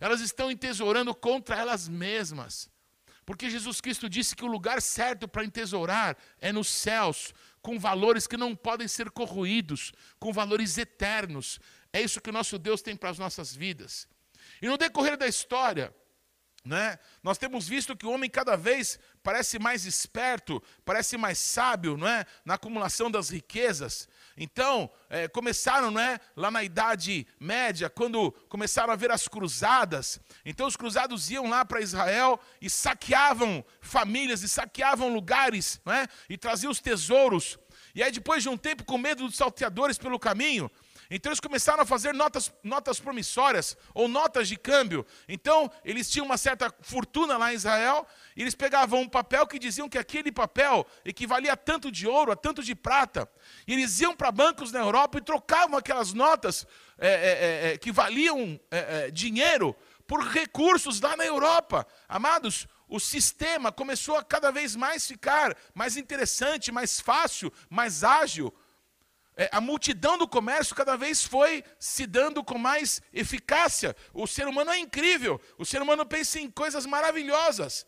[0.00, 2.68] elas estão entesourando contra elas mesmas.
[3.28, 8.26] Porque Jesus Cristo disse que o lugar certo para entesourar é nos céus, com valores
[8.26, 11.60] que não podem ser corroídos, com valores eternos.
[11.92, 14.08] É isso que o nosso Deus tem para as nossas vidas.
[14.62, 15.94] E no decorrer da história,
[16.64, 21.98] né, nós temos visto que o homem cada vez parece mais esperto, parece mais sábio
[21.98, 22.24] não é?
[22.46, 24.08] na acumulação das riquezas.
[24.38, 30.20] Então, é, começaram né, lá na Idade Média, quando começaram a ver as cruzadas.
[30.44, 36.38] Então, os cruzados iam lá para Israel e saqueavam famílias, e saqueavam lugares, né, e
[36.38, 37.58] traziam os tesouros.
[37.94, 40.70] E aí, depois de um tempo, com medo dos salteadores pelo caminho,
[41.10, 45.06] então eles começaram a fazer notas, notas promissórias ou notas de câmbio.
[45.26, 49.58] Então eles tinham uma certa fortuna lá em Israel e eles pegavam um papel que
[49.58, 53.26] diziam que aquele papel equivalia a tanto de ouro, a tanto de prata.
[53.66, 56.66] E eles iam para bancos na Europa e trocavam aquelas notas
[56.98, 59.74] é, é, é, que valiam é, é, dinheiro
[60.06, 61.86] por recursos lá na Europa.
[62.06, 68.52] Amados, o sistema começou a cada vez mais ficar mais interessante, mais fácil, mais ágil
[68.52, 68.58] é,
[69.52, 73.94] a multidão do comércio cada vez foi se dando com mais eficácia.
[74.12, 77.86] O ser humano é incrível, o ser humano pensa em coisas maravilhosas.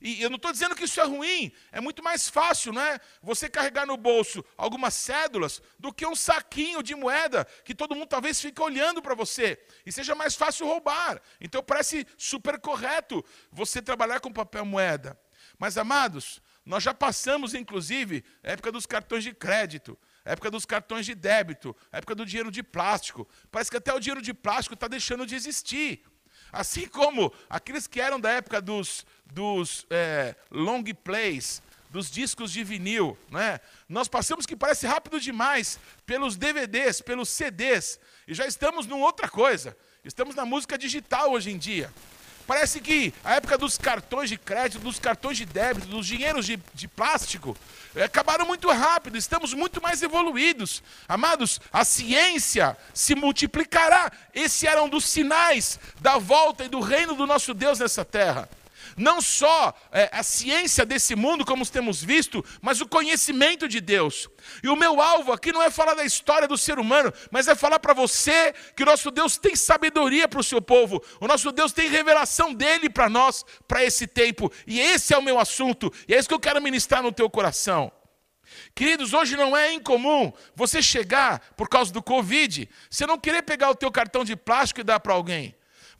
[0.00, 3.00] E eu não estou dizendo que isso é ruim, é muito mais fácil, não é?
[3.22, 8.08] Você carregar no bolso algumas cédulas do que um saquinho de moeda que todo mundo
[8.08, 11.22] talvez fique olhando para você e seja mais fácil roubar.
[11.40, 15.18] Então parece super correto você trabalhar com papel moeda.
[15.58, 21.04] Mas amados, nós já passamos inclusive a época dos cartões de crédito época dos cartões
[21.04, 23.28] de débito, época do dinheiro de plástico.
[23.50, 26.02] Parece que até o dinheiro de plástico está deixando de existir.
[26.50, 32.64] Assim como aqueles que eram da época dos, dos é, long plays, dos discos de
[32.64, 33.60] vinil, né?
[33.88, 39.28] nós passamos que parece rápido demais pelos DVDs, pelos CDs, e já estamos numa outra
[39.28, 39.76] coisa.
[40.04, 41.90] Estamos na música digital hoje em dia.
[42.46, 46.58] Parece que a época dos cartões de crédito, dos cartões de débito, dos dinheiros de,
[46.74, 47.56] de plástico,
[47.96, 50.82] é, acabaram muito rápido, estamos muito mais evoluídos.
[51.08, 54.12] Amados, a ciência se multiplicará.
[54.34, 58.48] Esse era um dos sinais da volta e do reino do nosso Deus nessa terra
[58.96, 64.28] não só é, a ciência desse mundo, como temos visto, mas o conhecimento de Deus.
[64.62, 67.54] E o meu alvo aqui não é falar da história do ser humano, mas é
[67.54, 71.50] falar para você que o nosso Deus tem sabedoria para o seu povo, o nosso
[71.52, 74.52] Deus tem revelação dele para nós, para esse tempo.
[74.66, 77.28] E esse é o meu assunto, e é isso que eu quero ministrar no teu
[77.28, 77.90] coração.
[78.74, 83.70] Queridos, hoje não é incomum você chegar por causa do Covid, você não querer pegar
[83.70, 85.54] o teu cartão de plástico e dar para alguém.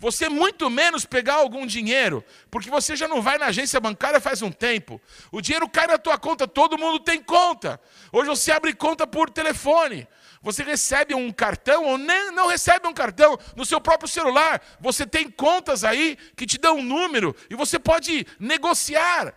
[0.05, 4.43] Você muito menos pegar algum dinheiro, porque você já não vai na agência bancária faz
[4.43, 5.01] um tempo.
[5.33, 7.81] O dinheiro cai na tua conta, todo mundo tem conta.
[8.13, 10.07] Hoje você abre conta por telefone.
[10.43, 14.61] Você recebe um cartão ou nem, não recebe um cartão no seu próprio celular.
[14.79, 19.33] Você tem contas aí que te dão um número e você pode negociar.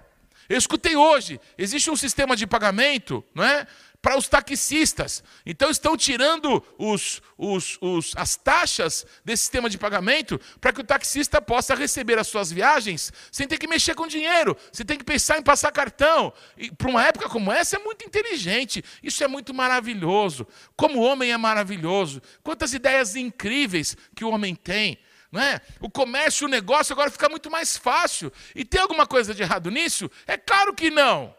[0.50, 3.66] Eu escutei hoje, existe um sistema de pagamento, não é?
[4.08, 5.22] Para os taxistas.
[5.46, 10.84] Então estão tirando os, os, os, as taxas desse sistema de pagamento para que o
[10.86, 15.04] taxista possa receber as suas viagens sem ter que mexer com dinheiro, sem ter que
[15.04, 16.32] pensar em passar cartão.
[16.58, 20.48] E para uma época como essa é muito inteligente, isso é muito maravilhoso.
[20.78, 24.98] Como o homem é maravilhoso, quantas ideias incríveis que o homem tem.
[25.36, 25.60] É?
[25.82, 28.32] O comércio, o negócio agora fica muito mais fácil.
[28.56, 30.10] E tem alguma coisa de errado nisso?
[30.26, 31.36] É claro que não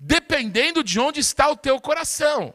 [0.00, 2.54] dependendo de onde está o teu coração.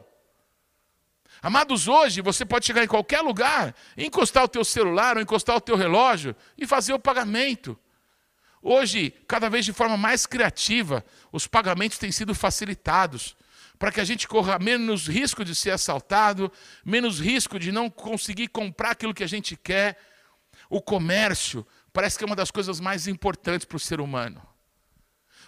[1.40, 5.60] Amados, hoje você pode chegar em qualquer lugar, encostar o teu celular ou encostar o
[5.60, 7.78] teu relógio e fazer o pagamento.
[8.60, 13.36] Hoje, cada vez de forma mais criativa, os pagamentos têm sido facilitados
[13.78, 16.50] para que a gente corra menos risco de ser assaltado,
[16.84, 19.96] menos risco de não conseguir comprar aquilo que a gente quer.
[20.68, 24.42] O comércio parece que é uma das coisas mais importantes para o ser humano.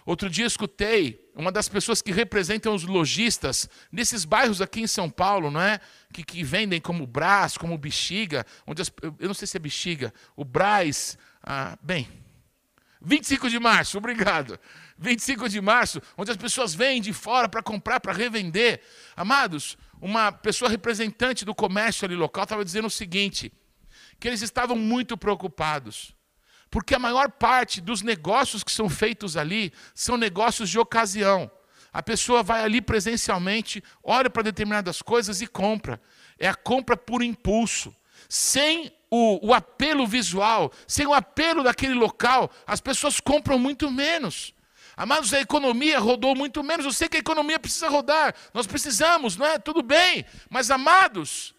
[0.09, 5.07] Outro dia escutei uma das pessoas que representam os lojistas nesses bairros aqui em São
[5.07, 5.79] Paulo, não é?
[6.11, 10.11] Que, que vendem como Brás, como Bexiga, onde as, eu não sei se é Bexiga,
[10.35, 12.09] o Brás, ah, bem,
[12.99, 14.59] 25 de março, obrigado.
[14.97, 18.81] 25 de março, onde as pessoas vêm de fora para comprar, para revender.
[19.15, 23.53] Amados, uma pessoa representante do comércio ali local estava dizendo o seguinte:
[24.19, 26.17] que eles estavam muito preocupados
[26.69, 31.49] porque a maior parte dos negócios que são feitos ali são negócios de ocasião.
[31.91, 35.99] A pessoa vai ali presencialmente, olha para determinadas coisas e compra.
[36.37, 37.95] É a compra por impulso.
[38.27, 44.53] Sem o, o, apelo visual, sem o apelo daquele local, as pessoas compram muito menos.
[44.95, 46.85] Amados, a economia rodou muito menos.
[46.85, 49.57] Eu sei que a economia precisa rodar, nós precisamos, não é?
[49.57, 50.25] Tudo bem.
[50.49, 51.55] Mas, amados,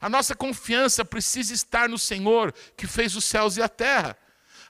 [0.00, 4.16] a nossa confiança precisa estar no Senhor que fez os céus e a terra.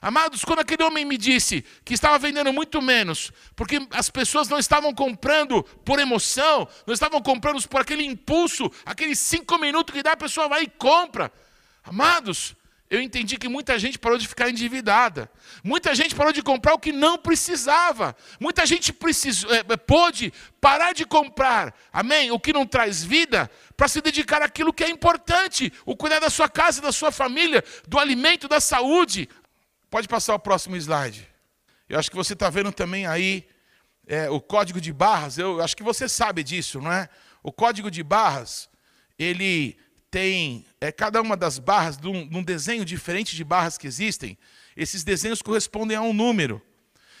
[0.01, 4.57] Amados, quando aquele homem me disse que estava vendendo muito menos, porque as pessoas não
[4.57, 10.13] estavam comprando por emoção, não estavam comprando por aquele impulso, aqueles cinco minutos que dá,
[10.13, 11.31] a pessoa vai e compra.
[11.83, 12.55] Amados,
[12.89, 15.29] eu entendi que muita gente parou de ficar endividada.
[15.63, 18.15] Muita gente parou de comprar o que não precisava.
[18.39, 22.31] Muita gente precisou, é, pôde parar de comprar, amém?
[22.31, 26.31] O que não traz vida, para se dedicar àquilo que é importante: o cuidar da
[26.31, 29.29] sua casa, da sua família, do alimento, da saúde.
[29.89, 31.27] Pode passar o próximo slide.
[31.87, 33.47] Eu acho que você está vendo também aí
[34.05, 35.37] é, o código de barras.
[35.37, 37.09] Eu acho que você sabe disso, não é?
[37.41, 38.69] O código de barras,
[39.17, 39.77] ele
[40.11, 43.87] tem é, cada uma das barras de um, de um desenho diferente de barras que
[43.87, 44.37] existem.
[44.77, 46.61] Esses desenhos correspondem a um número.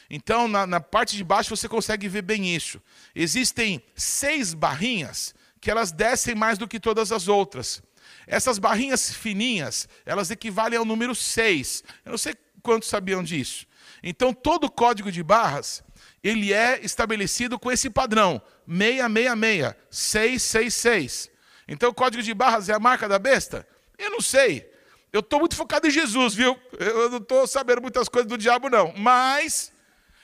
[0.07, 2.81] Então, na, na, parte de baixo você consegue ver bem isso.
[3.15, 7.81] Existem seis barrinhas que elas descem mais do que todas as outras.
[8.25, 11.83] Essas barrinhas fininhas, elas equivalem ao número 6.
[12.05, 13.65] Eu não sei quantos sabiam disso?
[14.01, 15.83] Então, todo código de barras,
[16.23, 21.31] ele é estabelecido com esse padrão, 666, 666.
[21.67, 23.67] Então, o código de barras é a marca da besta?
[23.97, 24.69] Eu não sei.
[25.11, 26.57] Eu estou muito focado em Jesus, viu?
[26.79, 28.93] Eu não estou sabendo muitas coisas do diabo, não.
[28.95, 29.71] Mas,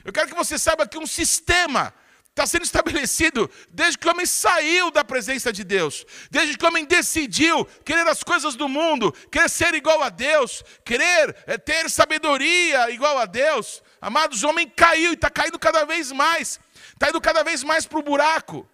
[0.04, 1.92] Eu quero que você saiba que um sistema
[2.36, 6.68] está sendo estabelecido desde que o homem saiu da presença de Deus, desde que o
[6.68, 11.90] homem decidiu querer as coisas do mundo, querer ser igual a Deus, querer é, ter
[11.90, 13.82] sabedoria igual a Deus.
[14.02, 16.60] Amados, o homem caiu e está caindo cada vez mais,
[16.92, 18.68] está indo cada vez mais para o buraco.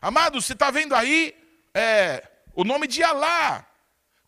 [0.00, 1.36] Amados, você está vendo aí
[1.74, 3.66] é, o nome de Alá,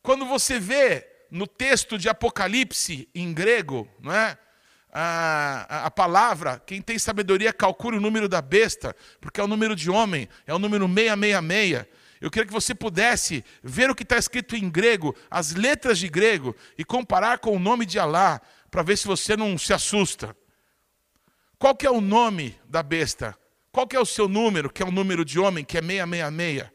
[0.02, 4.36] quando você vê no texto de Apocalipse em grego, não é?
[4.92, 9.76] A, a, palavra, quem tem sabedoria calcule o número da besta, porque é o número
[9.76, 11.86] de homem, é o número 666.
[12.20, 16.08] Eu queria que você pudesse ver o que está escrito em grego, as letras de
[16.08, 20.36] grego, e comparar com o nome de Alá, para ver se você não se assusta.
[21.58, 23.36] Qual que é o nome da besta?
[23.72, 26.70] Qual que é o seu número, que é o número de homem, que é 666?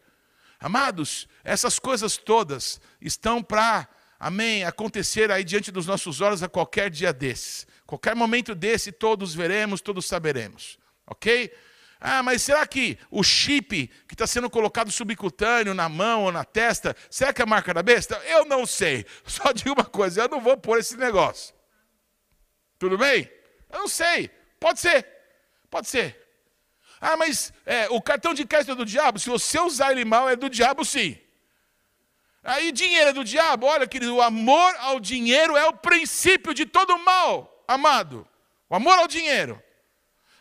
[0.60, 3.88] Amados, essas coisas todas estão para,
[4.26, 7.68] amém, acontecer aí diante dos nossos olhos a qualquer dia desses.
[7.86, 10.80] Qualquer momento desse, todos veremos, todos saberemos.
[11.06, 11.54] Ok?
[12.00, 16.44] Ah, mas será que o chip que está sendo colocado subcutâneo na mão ou na
[16.44, 18.16] testa, será que é a marca da besta?
[18.26, 19.06] Eu não sei.
[19.28, 21.54] Só digo uma coisa, eu não vou pôr esse negócio.
[22.80, 23.32] Tudo bem?
[23.72, 24.32] Eu não sei.
[24.60, 25.06] Pode ser.
[25.70, 26.20] Pode ser.
[27.00, 29.20] Ah, mas é, o cartão de crédito é do diabo?
[29.20, 31.16] Se você usar ele mal, é do diabo sim.
[32.46, 33.66] Aí dinheiro é do diabo?
[33.66, 38.28] Olha, querido, o amor ao dinheiro é o princípio de todo mal amado,
[38.70, 39.62] o amor ao dinheiro.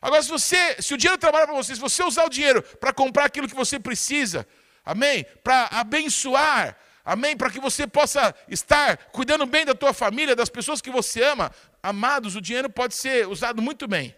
[0.01, 2.93] Agora, se você, se o dinheiro trabalha para você, se você usar o dinheiro para
[2.93, 4.47] comprar aquilo que você precisa,
[4.85, 5.25] amém?
[5.43, 7.35] Para abençoar, amém?
[7.35, 11.51] Para que você possa estar cuidando bem da tua família, das pessoas que você ama,
[11.83, 14.15] amados, o dinheiro pode ser usado muito bem.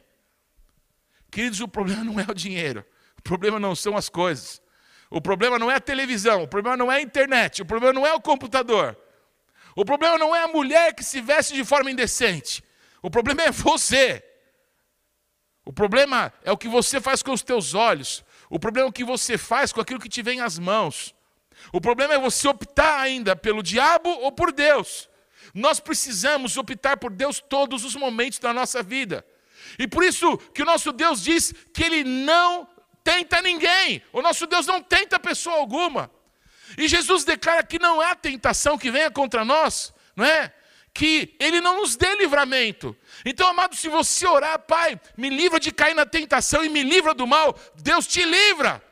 [1.30, 2.84] Queridos, o problema não é o dinheiro,
[3.16, 4.60] o problema não são as coisas.
[5.10, 8.06] O problema não é a televisão, o problema não é a internet, o problema não
[8.06, 8.96] é o computador.
[9.74, 12.64] O problema não é a mulher que se veste de forma indecente.
[13.02, 14.24] O problema é você.
[15.64, 18.24] O problema é o que você faz com os teus olhos.
[18.48, 21.14] O problema é o que você faz com aquilo que te vem às mãos.
[21.72, 25.08] O problema é você optar ainda pelo diabo ou por Deus.
[25.52, 29.24] Nós precisamos optar por Deus todos os momentos da nossa vida.
[29.78, 32.68] E por isso que o nosso Deus diz que ele não
[33.06, 34.02] tenta ninguém.
[34.12, 36.10] O nosso Deus não tenta pessoa alguma.
[36.76, 40.52] E Jesus declara que não há tentação que venha contra nós, não é?
[40.92, 42.96] que Ele não nos dê livramento.
[43.24, 47.12] Então, amado, se você orar, Pai, me livra de cair na tentação e me livra
[47.14, 48.82] do mal, Deus te livra.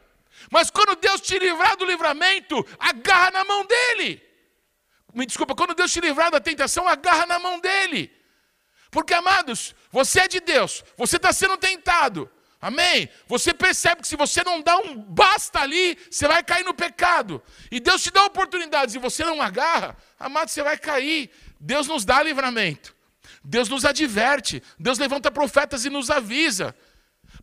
[0.50, 4.22] Mas quando Deus te livrar do livramento, agarra na mão dele.
[5.14, 8.12] Me desculpa, quando Deus te livrar da tentação, agarra na mão dele.
[8.90, 12.30] Porque, amados, você é de Deus, você está sendo tentado.
[12.64, 13.10] Amém?
[13.26, 17.42] Você percebe que se você não dá um basta ali, você vai cair no pecado.
[17.70, 21.30] E Deus te dá oportunidades e você não agarra, amado, você vai cair.
[21.60, 22.96] Deus nos dá livramento.
[23.44, 24.62] Deus nos adverte.
[24.78, 26.74] Deus levanta profetas e nos avisa.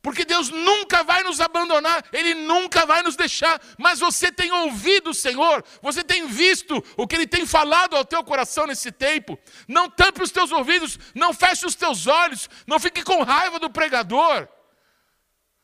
[0.01, 3.61] Porque Deus nunca vai nos abandonar, Ele nunca vai nos deixar.
[3.77, 8.03] Mas você tem ouvido o Senhor, você tem visto o que Ele tem falado ao
[8.03, 9.37] teu coração nesse tempo.
[9.67, 13.69] Não tampe os teus ouvidos, não feche os teus olhos, não fique com raiva do
[13.69, 14.47] pregador.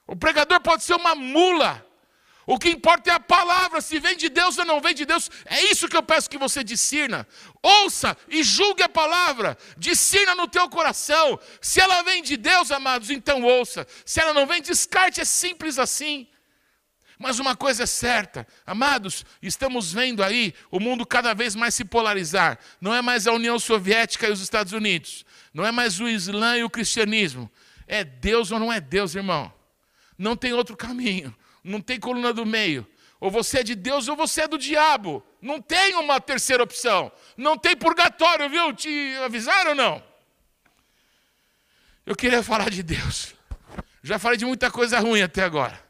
[0.08, 1.86] O pregador pode ser uma mula,
[2.49, 5.30] o que importa é a palavra, se vem de Deus ou não vem de Deus.
[5.43, 7.28] É isso que eu peço que você discirna.
[7.62, 9.58] Ouça e julgue a palavra.
[9.78, 11.38] Discirna no teu coração.
[11.60, 13.86] Se ela vem de Deus, amados, então ouça.
[14.05, 15.20] Se ela não vem, descarte.
[15.20, 16.26] É simples assim.
[17.20, 21.84] Mas uma coisa é certa, amados, estamos vendo aí o mundo cada vez mais se
[21.84, 22.60] polarizar.
[22.80, 25.26] Não é mais a União Soviética e os Estados Unidos.
[25.51, 27.51] Não é mais o Islã e o cristianismo.
[27.88, 29.57] É Deus ou não é Deus, irmão?
[30.18, 31.36] Não tem outro caminho
[31.68, 32.88] não tem coluna do meio.
[33.20, 35.24] Ou você é de Deus ou você é do diabo.
[35.41, 37.11] Não tem uma terceira opção.
[37.36, 38.74] Não tem purgatório, viu?
[38.74, 40.03] Te avisaram ou não?
[42.05, 43.36] Eu queria falar de Deus.
[44.01, 45.84] Já falei de muita coisa ruim até agora.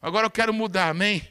[0.00, 1.28] Agora eu quero mudar, amém?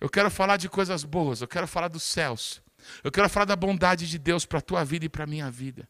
[0.00, 1.42] Eu quero falar de coisas boas.
[1.42, 2.62] Eu quero falar dos céus.
[3.04, 5.50] Eu quero falar da bondade de Deus para a tua vida e para a minha
[5.50, 5.86] vida.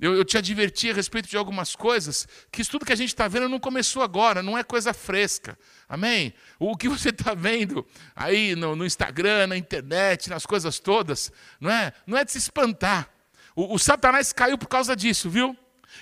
[0.00, 3.10] Eu, eu, te adverti a respeito de algumas coisas, que isso tudo que a gente
[3.10, 5.58] está vendo não começou agora, não é coisa fresca.
[5.86, 6.32] Amém?
[6.58, 7.86] O que você está vendo
[8.16, 11.30] aí no, no, Instagram, na internet, nas coisas todas,
[11.60, 13.10] não é, não é de se espantar.
[13.54, 15.54] O, o Satanás caiu por causa disso, viu?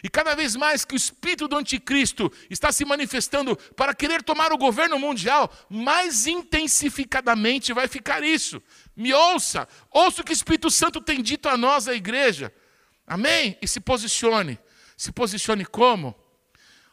[0.03, 4.53] E cada vez mais que o espírito do anticristo está se manifestando para querer tomar
[4.53, 8.63] o governo mundial, mais intensificadamente vai ficar isso.
[8.95, 12.53] Me ouça, ouça o que o Espírito Santo tem dito a nós, a igreja.
[13.09, 13.57] Amém?
[13.63, 14.59] E se posicione.
[14.97, 16.15] Se posicione como?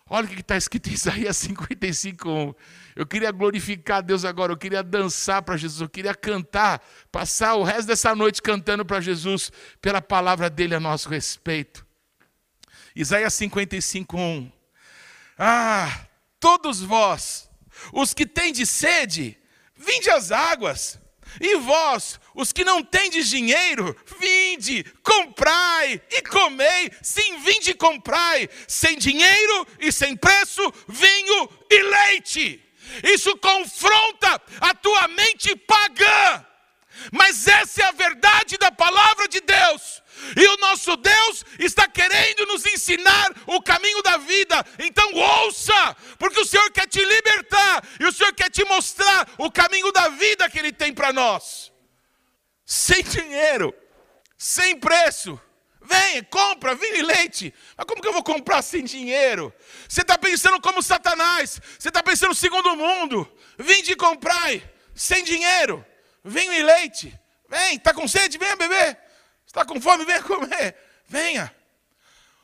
[0.09, 2.55] Olha o que está escrito em Isaías 55.
[2.95, 7.63] Eu queria glorificar Deus agora, eu queria dançar para Jesus, eu queria cantar, passar o
[7.63, 9.51] resto dessa noite cantando para Jesus,
[9.81, 11.85] pela palavra dele a nosso respeito.
[12.95, 14.51] Isaías 55, 1.
[15.37, 16.07] Ah,
[16.39, 17.49] todos vós,
[17.91, 19.37] os que tendes sede,
[19.75, 20.97] vinde às águas.
[21.39, 26.91] E vós, os que não tendes dinheiro, vinde, comprai e comei.
[27.01, 32.61] Sim, vinde e comprai, sem dinheiro e sem preço, vinho e leite.
[33.03, 36.45] Isso confronta a tua mente pagã.
[37.11, 40.03] Mas essa é a verdade da palavra de Deus.
[40.35, 44.65] E o nosso Deus está querendo nos ensinar o caminho da vida.
[44.79, 49.51] Então ouça, porque o Senhor quer te libertar e o Senhor quer te mostrar o
[49.51, 51.71] caminho da vida que Ele tem para nós.
[52.65, 53.73] Sem dinheiro,
[54.37, 55.39] sem preço.
[55.81, 57.53] Vem, compra vinho e leite.
[57.77, 59.53] Mas como que eu vou comprar sem dinheiro?
[59.87, 61.61] Você está pensando como Satanás.
[61.77, 63.31] Você está pensando segundo o mundo.
[63.59, 65.85] Vinde e comprai, sem dinheiro,
[66.25, 67.17] vinho e leite.
[67.49, 68.37] Vem, está com sede?
[68.37, 68.97] Venha beber.
[69.45, 70.03] Está com fome?
[70.03, 70.75] Venha comer.
[71.07, 71.53] Venha.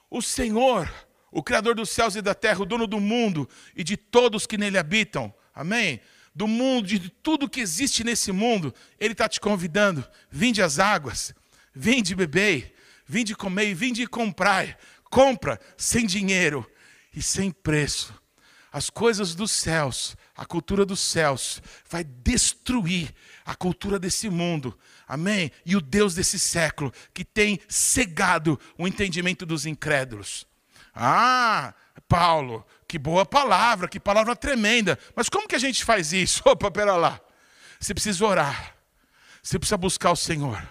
[0.09, 0.91] O Senhor,
[1.31, 4.57] o Criador dos céus e da terra, o dono do mundo e de todos que
[4.57, 5.99] nele habitam, amém?
[6.33, 10.07] Do mundo, de tudo que existe nesse mundo, Ele está te convidando.
[10.29, 11.33] Vinde às águas,
[11.73, 12.73] vinde beber,
[13.05, 14.77] vinde comer, vinde comprar.
[15.09, 16.69] Compra sem dinheiro
[17.13, 18.13] e sem preço.
[18.71, 23.13] As coisas dos céus, a cultura dos céus, vai destruir
[23.45, 24.77] a cultura desse mundo
[25.11, 25.51] Amém?
[25.65, 30.47] E o Deus desse século que tem cegado o entendimento dos incrédulos.
[30.95, 31.73] Ah,
[32.07, 34.97] Paulo, que boa palavra, que palavra tremenda.
[35.13, 36.41] Mas como que a gente faz isso?
[36.47, 37.19] Opa, pera lá.
[37.77, 38.73] Você precisa orar.
[39.43, 40.65] Você precisa buscar o Senhor.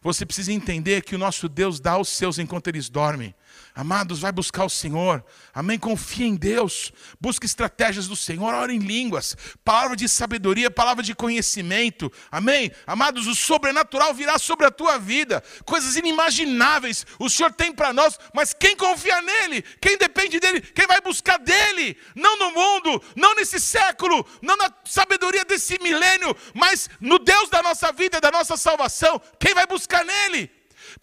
[0.00, 3.34] Você precisa entender que o nosso Deus dá aos seus enquanto eles dormem.
[3.74, 5.24] Amados, vai buscar o Senhor.
[5.52, 5.78] Amém?
[5.78, 6.92] Confia em Deus.
[7.20, 8.54] Busque estratégias do Senhor.
[8.54, 9.36] Ora em línguas.
[9.64, 12.12] Palavra de sabedoria, palavra de conhecimento.
[12.30, 12.70] Amém?
[12.86, 15.42] Amados, o sobrenatural virá sobre a tua vida.
[15.64, 18.18] Coisas inimagináveis o Senhor tem para nós.
[18.32, 19.62] Mas quem confia nele?
[19.80, 20.60] Quem depende dele?
[20.60, 21.96] Quem vai buscar dele?
[22.14, 27.62] Não no mundo, não nesse século, não na sabedoria desse milênio, mas no Deus da
[27.62, 29.20] nossa vida, da nossa salvação.
[29.38, 30.50] Quem vai buscar nele?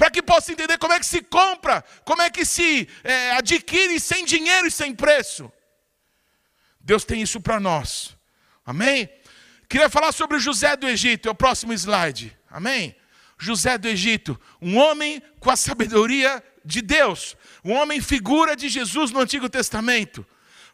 [0.02, 4.00] Para que possa entender como é que se compra, como é que se é, adquire
[4.00, 5.52] sem dinheiro e sem preço.
[6.80, 8.18] Deus tem isso para nós.
[8.66, 9.08] Amém?
[9.70, 12.36] Queria falar sobre José do Egito, é o próximo slide.
[12.50, 12.96] Amém?
[13.38, 19.12] José do Egito, um homem com a sabedoria de Deus, um homem figura de Jesus
[19.12, 20.26] no Antigo Testamento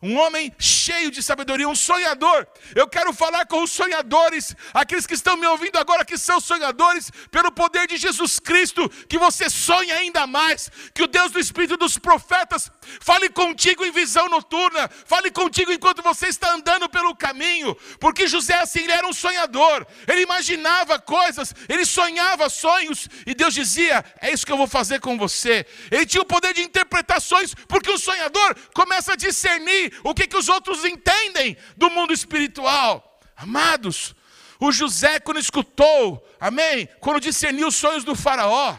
[0.02, 2.48] um homem cheio de sabedoria, um sonhador.
[2.76, 7.12] Eu quero falar com os sonhadores, aqueles que estão me ouvindo agora que são sonhadores,
[7.32, 11.78] pelo poder de Jesus Cristo, que você sonhe ainda mais, que o Deus do Espírito
[11.78, 12.72] dos profetas
[13.02, 18.56] fale contigo em visão noturna, fale contigo enquanto você está andando pelo caminho, porque José
[18.56, 24.32] assim ele era um sonhador, ele imaginava coisas, ele sonhava sonhos, e Deus dizia: É
[24.32, 25.66] isso que eu vou fazer com você.
[25.91, 30.38] Ele tinha o poder de interpretações, porque o sonhador começa a discernir o que, que
[30.38, 33.20] os outros entendem do mundo espiritual.
[33.36, 34.16] Amados,
[34.60, 36.88] o José, quando escutou, amém?
[37.00, 38.78] Quando discerniu os sonhos do Faraó,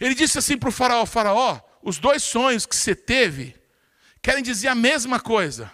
[0.00, 3.54] ele disse assim para o Faraó: Faraó, os dois sonhos que você teve
[4.22, 5.70] querem dizer a mesma coisa.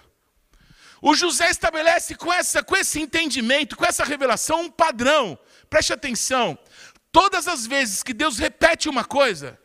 [1.01, 5.39] O José estabelece com, essa, com esse entendimento, com essa revelação, um padrão.
[5.71, 6.59] Preste atenção.
[7.13, 9.59] Todas as vezes que Deus repete uma coisa,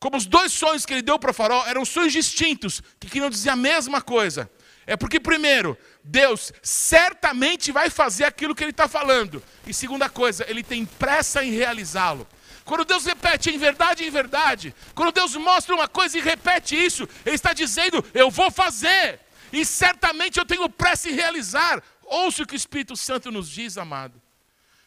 [0.00, 3.50] como os dois sonhos que ele deu para Faraó eram sonhos distintos, que queriam dizer
[3.50, 4.50] a mesma coisa.
[4.86, 9.42] É porque, primeiro, Deus certamente vai fazer aquilo que ele está falando.
[9.66, 12.26] E segunda coisa, ele tem pressa em realizá-lo.
[12.64, 17.08] Quando Deus repete em verdade, em verdade, quando Deus mostra uma coisa e repete isso,
[17.26, 19.20] Ele está dizendo: Eu vou fazer,
[19.52, 21.82] e certamente eu tenho pressa em realizar.
[22.04, 24.20] Ouça o que o Espírito Santo nos diz, amado.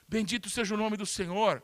[0.08, 1.64] Bendito seja o nome do Senhor.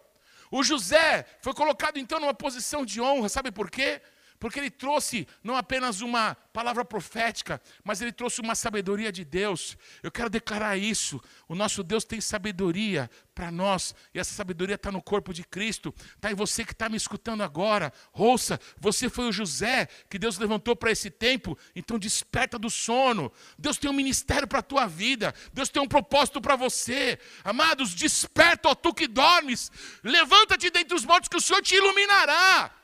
[0.52, 4.02] O José foi colocado então numa posição de honra, sabe por quê?
[4.40, 9.78] Porque ele trouxe não apenas uma palavra profética, mas ele trouxe uma sabedoria de Deus.
[10.02, 11.22] Eu quero declarar isso.
[11.48, 15.94] O nosso Deus tem sabedoria para nós, e essa sabedoria está no corpo de Cristo.
[16.16, 17.92] Está em você que está me escutando agora.
[18.14, 23.32] Ouça, você foi o José que Deus levantou para esse tempo, então desperta do sono.
[23.58, 27.20] Deus tem um ministério para a tua vida, Deus tem um propósito para você.
[27.44, 29.72] Amados, desperta, ó tu que dormes,
[30.04, 32.79] levanta-te dentre os mortos, que o Senhor te iluminará.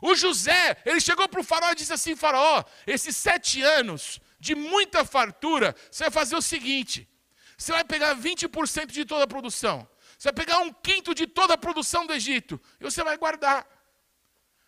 [0.00, 4.54] O José, ele chegou para o faraó e disse assim: Faraó, esses sete anos de
[4.54, 7.08] muita fartura, você vai fazer o seguinte:
[7.56, 9.86] você vai pegar 20% de toda a produção,
[10.16, 13.66] você vai pegar um quinto de toda a produção do Egito, e você vai guardar.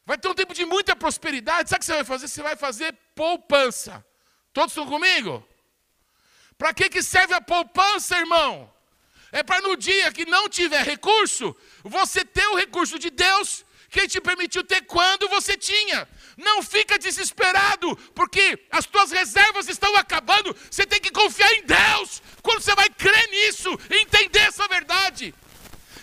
[0.05, 2.29] Vai ter um tempo de muita prosperidade, sabe o que você vai fazer?
[2.29, 4.05] Você vai fazer poupança.
[4.53, 5.47] Todos estão comigo?
[6.59, 8.73] Para que, que serve a poupança, irmão?
[9.31, 14.01] É para no dia que não tiver recurso, você ter o recurso de Deus que
[14.01, 16.09] Ele te permitiu ter quando você tinha.
[16.39, 20.57] Não fica desesperado, porque as tuas reservas estão acabando.
[20.71, 22.23] Você tem que confiar em Deus.
[22.43, 25.35] Quando você vai crer nisso, entender essa verdade.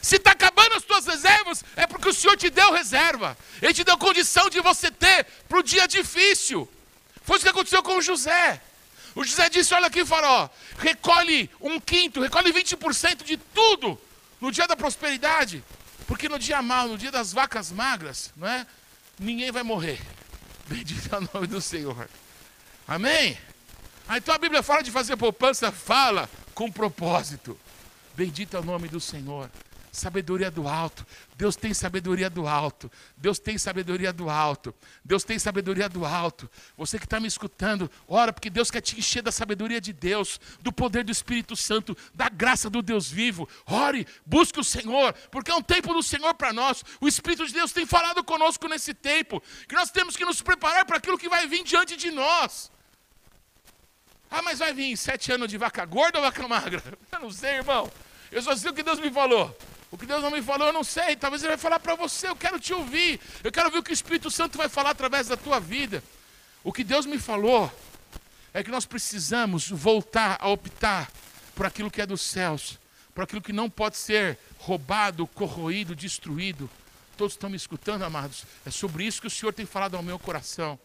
[0.03, 3.35] Se está acabando as tuas reservas, é porque o Senhor te deu reserva.
[3.59, 6.69] Ele te deu condição de você ter para o dia difícil.
[7.23, 8.61] Foi isso que aconteceu com o José.
[9.15, 13.99] O José disse: Olha aqui, faró, recolhe um quinto, recolhe 20% de tudo
[14.39, 15.63] no dia da prosperidade.
[16.09, 18.65] Porque no dia mau, no dia das vacas magras, não é?
[19.19, 20.01] Ninguém vai morrer.
[20.67, 22.09] Bendito é o nome do Senhor.
[22.87, 23.37] Amém?
[24.07, 27.55] Ah, então a Bíblia fala de fazer poupança, fala com propósito.
[28.15, 29.51] Bendito é o nome do Senhor.
[29.91, 31.05] Sabedoria do alto.
[31.35, 32.91] Deus tem sabedoria do alto.
[33.17, 34.73] Deus tem sabedoria do alto.
[35.03, 36.49] Deus tem sabedoria do alto.
[36.77, 40.39] Você que está me escutando, ora, porque Deus quer te encher da sabedoria de Deus,
[40.61, 43.47] do poder do Espírito Santo, da graça do Deus vivo.
[43.65, 46.83] Ore, busque o Senhor, porque é um tempo do Senhor para nós.
[47.01, 50.85] O Espírito de Deus tem falado conosco nesse tempo, que nós temos que nos preparar
[50.85, 52.71] para aquilo que vai vir diante de nós.
[54.29, 56.83] Ah, mas vai vir sete anos de vaca gorda ou vaca magra?
[57.11, 57.91] Eu não sei, irmão.
[58.31, 59.57] Eu só sei o que Deus me falou.
[59.91, 61.15] O que Deus não me falou, eu não sei.
[61.15, 62.27] Talvez Ele vai falar para você.
[62.27, 63.19] Eu quero te ouvir.
[63.43, 66.03] Eu quero ouvir o que o Espírito Santo vai falar através da tua vida.
[66.63, 67.71] O que Deus me falou
[68.53, 71.11] é que nós precisamos voltar a optar
[71.55, 72.79] por aquilo que é dos céus,
[73.13, 76.69] por aquilo que não pode ser roubado, corroído, destruído.
[77.17, 78.45] Todos estão me escutando, amados?
[78.65, 80.79] É sobre isso que o Senhor tem falado ao meu coração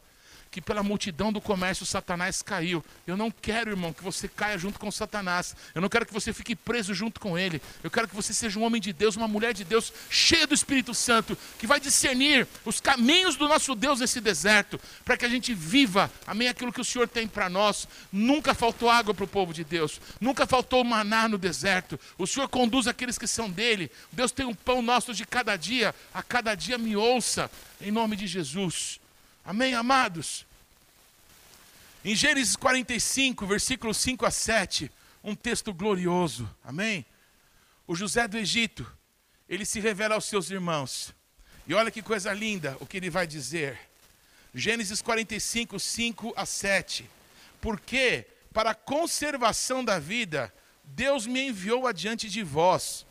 [0.55, 2.85] que pela multidão do comércio Satanás caiu.
[3.09, 5.57] Eu não quero, irmão, que você caia junto com Satanás.
[5.75, 7.61] Eu não quero que você fique preso junto com ele.
[7.83, 10.55] Eu quero que você seja um homem de Deus, uma mulher de Deus, cheia do
[10.55, 15.29] Espírito Santo, que vai discernir os caminhos do nosso Deus nesse deserto, para que a
[15.29, 17.89] gente viva, amém, aquilo que o Senhor tem para nós.
[18.13, 21.99] Nunca faltou água para o povo de Deus, nunca faltou maná no deserto.
[22.17, 23.91] O Senhor conduz aqueles que são dele.
[24.13, 27.51] Deus tem um pão nosso de cada dia, a cada dia me ouça,
[27.81, 29.01] em nome de Jesus.
[29.47, 30.47] Amém, amados?
[32.03, 34.91] Em Gênesis 45, versículos 5 a 7,
[35.23, 36.49] um texto glorioso.
[36.65, 37.05] Amém?
[37.87, 38.91] O José do Egito,
[39.47, 41.13] ele se revela aos seus irmãos.
[41.67, 43.79] E olha que coisa linda o que ele vai dizer.
[44.55, 47.11] Gênesis 45, 5 a 7.
[47.61, 50.51] Porque, para a conservação da vida,
[50.83, 53.05] Deus me enviou adiante de vós.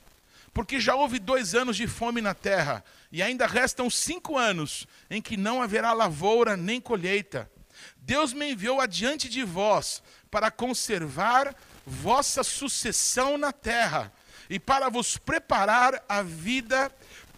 [0.51, 5.21] Porque já houve dois anos de fome na terra, e ainda restam cinco anos em
[5.21, 7.49] que não haverá lavoura nem colheita.
[7.95, 10.01] Deus me enviou adiante de vós
[10.31, 11.55] para conservar
[11.85, 14.11] vossa sucessão na terra
[14.49, 16.91] e para vos preparar a vida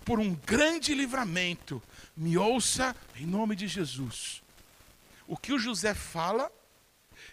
[0.06, 1.84] por um grande livramento.
[2.16, 4.42] Me ouça em nome de Jesus.
[5.28, 6.50] O que o José fala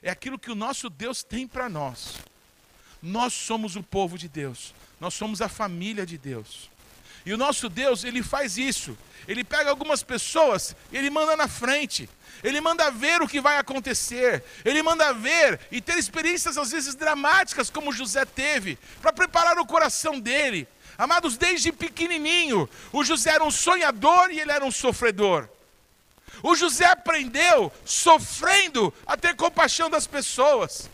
[0.03, 2.16] é aquilo que o nosso Deus tem para nós.
[3.01, 6.72] Nós somos o povo de Deus, nós somos a família de Deus.
[7.25, 8.97] E o nosso Deus, ele faz isso.
[9.29, 12.09] Ele pega algumas pessoas e ele manda na frente.
[12.43, 14.43] Ele manda ver o que vai acontecer.
[14.64, 19.66] Ele manda ver e ter experiências às vezes dramáticas, como José teve, para preparar o
[19.66, 20.66] coração dele.
[20.99, 25.49] Amados, desde pequenininho, o José era um sonhador e ele era um sofredor.
[26.43, 30.91] O José aprendeu sofrendo a ter compaixão das pessoas.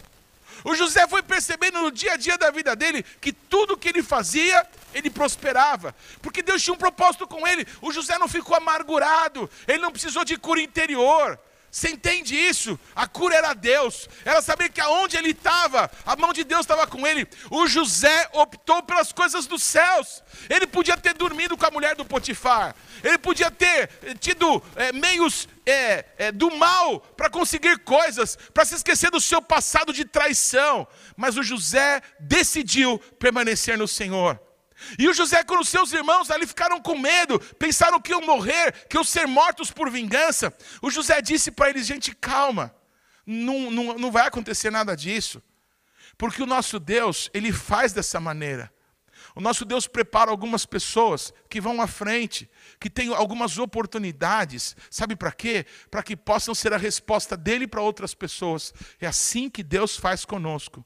[0.65, 4.03] O José foi percebendo no dia a dia da vida dele que tudo que ele
[4.03, 7.67] fazia, ele prosperava, porque Deus tinha um propósito com ele.
[7.81, 11.39] O José não ficou amargurado, ele não precisou de cura interior.
[11.71, 12.79] Você entende isso?
[12.97, 14.09] A cura era Deus.
[14.25, 17.29] Era saber que aonde ele estava, a mão de Deus estava com ele.
[17.51, 20.23] O José optou pelas coisas dos céus.
[20.49, 22.75] Ele podia ter dormido com a mulher do Potifar.
[23.05, 28.65] Ele podia ter eh, tido é, meios é, é, do mal para conseguir coisas, para
[28.65, 30.89] se esquecer do seu passado de traição.
[31.17, 34.41] Mas o José decidiu permanecer no Senhor.
[34.99, 38.97] E o José, quando seus irmãos ali ficaram com medo, pensaram que iam morrer, que
[38.97, 42.75] iam ser mortos por vingança, o José disse para eles: gente, calma,
[43.27, 45.43] não, não, não vai acontecer nada disso,
[46.17, 48.73] porque o nosso Deus, ele faz dessa maneira.
[49.35, 52.51] O nosso Deus prepara algumas pessoas que vão à frente,
[52.81, 55.67] que têm algumas oportunidades, sabe para quê?
[55.91, 58.73] Para que possam ser a resposta dele para outras pessoas.
[59.01, 60.85] É assim que Deus faz conosco.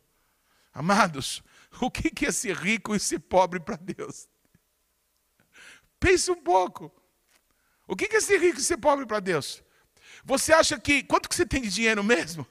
[0.74, 1.42] Amados,
[1.80, 4.28] o que é ser rico e ser pobre para Deus?
[5.98, 6.92] Pense um pouco.
[7.86, 9.62] O que é ser rico e ser pobre para Deus?
[10.24, 11.02] Você acha que.
[11.02, 12.46] Quanto que você tem de dinheiro mesmo?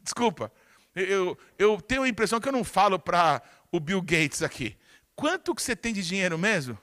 [0.00, 0.52] Desculpa.
[0.94, 4.76] Eu, eu tenho a impressão que eu não falo para o Bill Gates aqui.
[5.16, 6.78] Quanto que você tem de dinheiro mesmo?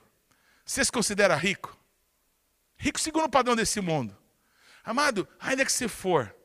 [0.66, 1.78] Você se considera rico?
[2.78, 4.18] Rico segundo o padrão desse mundo.
[4.84, 6.36] Amado, ainda que você for,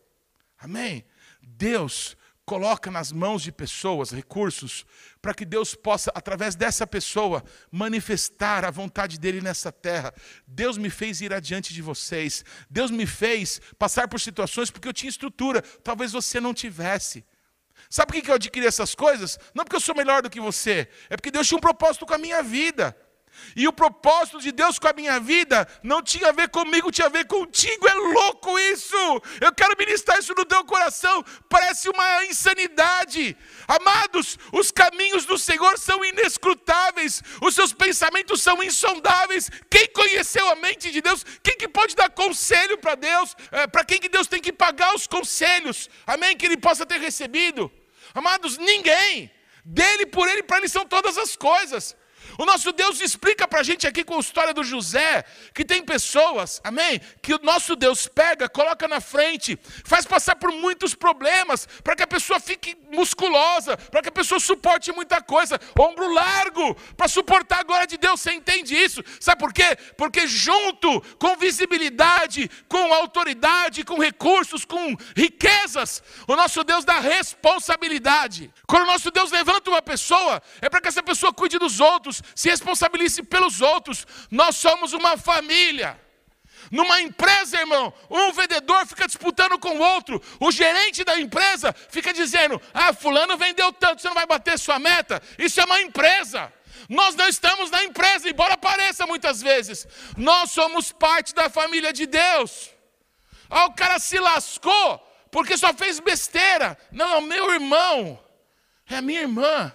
[0.59, 1.05] amém?
[1.41, 4.87] Deus coloca nas mãos de pessoas recursos
[5.21, 7.43] para que Deus possa, através dessa pessoa,
[7.73, 10.15] manifestar a vontade dele nessa terra.
[10.47, 12.45] Deus me fez ir adiante de vocês.
[12.71, 17.25] Deus me fez passar por situações porque eu tinha estrutura, talvez você não tivesse.
[17.91, 19.39] Sabe por que eu adquiri essas coisas?
[19.53, 22.15] Não porque eu sou melhor do que você, é porque Deus tinha um propósito com
[22.15, 22.97] a minha vida.
[23.55, 27.07] E o propósito de Deus com a minha vida não tinha a ver comigo, tinha
[27.07, 27.89] a ver contigo.
[27.89, 28.97] É louco isso!
[29.41, 31.25] Eu quero ministrar isso no teu coração.
[31.49, 33.37] Parece uma insanidade.
[33.67, 39.51] Amados, os caminhos do Senhor são inescrutáveis, os seus pensamentos são insondáveis.
[39.71, 41.25] Quem conheceu a mente de Deus?
[41.43, 43.35] Quem que pode dar conselho para Deus?
[43.51, 45.89] É, para quem que Deus tem que pagar os conselhos?
[46.07, 46.37] Amém?
[46.37, 47.71] Que ele possa ter recebido.
[48.15, 49.31] Amados, ninguém.
[49.65, 51.97] Dele, por ele, para ele são todas as coisas.
[52.39, 55.25] O nosso Deus explica para a gente aqui com a história do José,
[55.55, 57.01] que tem pessoas, amém?
[57.23, 62.03] Que o nosso Deus pega, coloca na frente, faz passar por muitos problemas, para que
[62.03, 67.61] a pessoa fique musculosa, para que a pessoa suporte muita coisa, ombro largo, para suportar
[67.61, 68.21] a glória de Deus.
[68.21, 69.03] Você entende isso?
[69.21, 69.77] Sabe por quê?
[69.97, 78.51] Porque junto com visibilidade, com autoridade, com recursos, com riquezas, o nosso Deus dá responsabilidade.
[78.67, 82.16] Quando o nosso Deus levanta uma pessoa, é para que essa pessoa cuide dos outros,
[82.35, 84.07] se responsabilize pelos outros.
[84.31, 86.01] Nós somos uma família.
[86.71, 92.13] Numa empresa, irmão, um vendedor fica disputando com o outro, o gerente da empresa fica
[92.13, 95.23] dizendo: Ah, Fulano vendeu tanto, você não vai bater sua meta.
[95.39, 96.53] Isso é uma empresa.
[96.89, 99.87] Nós não estamos na empresa, embora pareça muitas vezes.
[100.17, 102.71] Nós somos parte da família de Deus.
[103.49, 106.79] Ah, o cara se lascou porque só fez besteira.
[106.91, 108.23] Não, é o meu irmão,
[108.89, 109.73] é a minha irmã.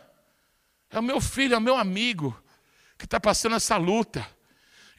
[0.91, 2.37] É o meu filho, é o meu amigo
[2.97, 4.27] que está passando essa luta.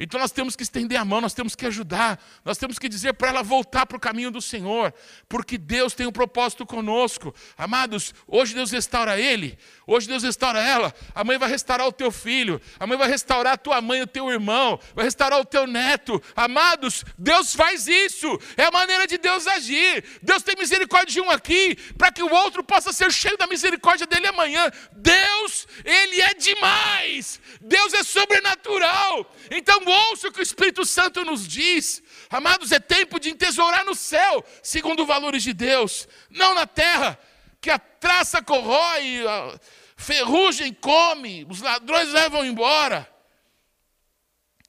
[0.02, 3.14] Então nós temos que estender a mão, nós temos que ajudar, nós temos que dizer
[3.14, 4.92] para ela voltar para o caminho do Senhor,
[5.28, 7.32] porque Deus tem um propósito conosco.
[7.56, 12.60] Amados, hoje Deus restaura ele, hoje Deus restaura ela, amanhã vai restaurar o teu filho,
[12.80, 16.20] amanhã vai restaurar a tua mãe, o teu irmão, vai restaurar o teu neto.
[16.34, 18.26] Amados, Deus faz isso,
[18.56, 20.04] é a maneira de Deus agir.
[20.20, 24.04] Deus tem misericórdia de um aqui, para que o outro possa ser cheio da misericórdia
[24.04, 24.68] dele amanhã.
[24.90, 29.32] Deus, Ele é demais, Deus é sobrenatural.
[29.48, 32.02] Então, ouça o que o Espírito Santo nos diz.
[32.30, 37.18] Amados, é tempo de entesourar no céu, segundo os valores de Deus, não na terra,
[37.60, 39.58] que a traça corrói, a
[39.96, 43.08] ferrugem come, os ladrões levam embora.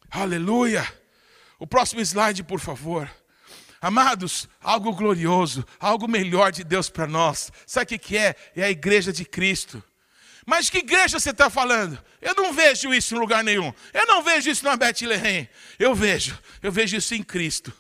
[0.10, 0.88] Aleluia.
[1.58, 3.10] O próximo slide, por favor.
[3.82, 7.52] Amados, algo glorioso, algo melhor de Deus para nós.
[7.66, 8.36] Sabe o que é?
[8.56, 9.84] É a igreja de Cristo.
[10.46, 11.98] Mas que igreja você está falando?
[12.22, 13.74] Eu não vejo isso em lugar nenhum.
[13.94, 15.50] Eu não vejo isso na Bethlehem.
[15.80, 17.74] Eu vejo, eu vejo isso em Cristo.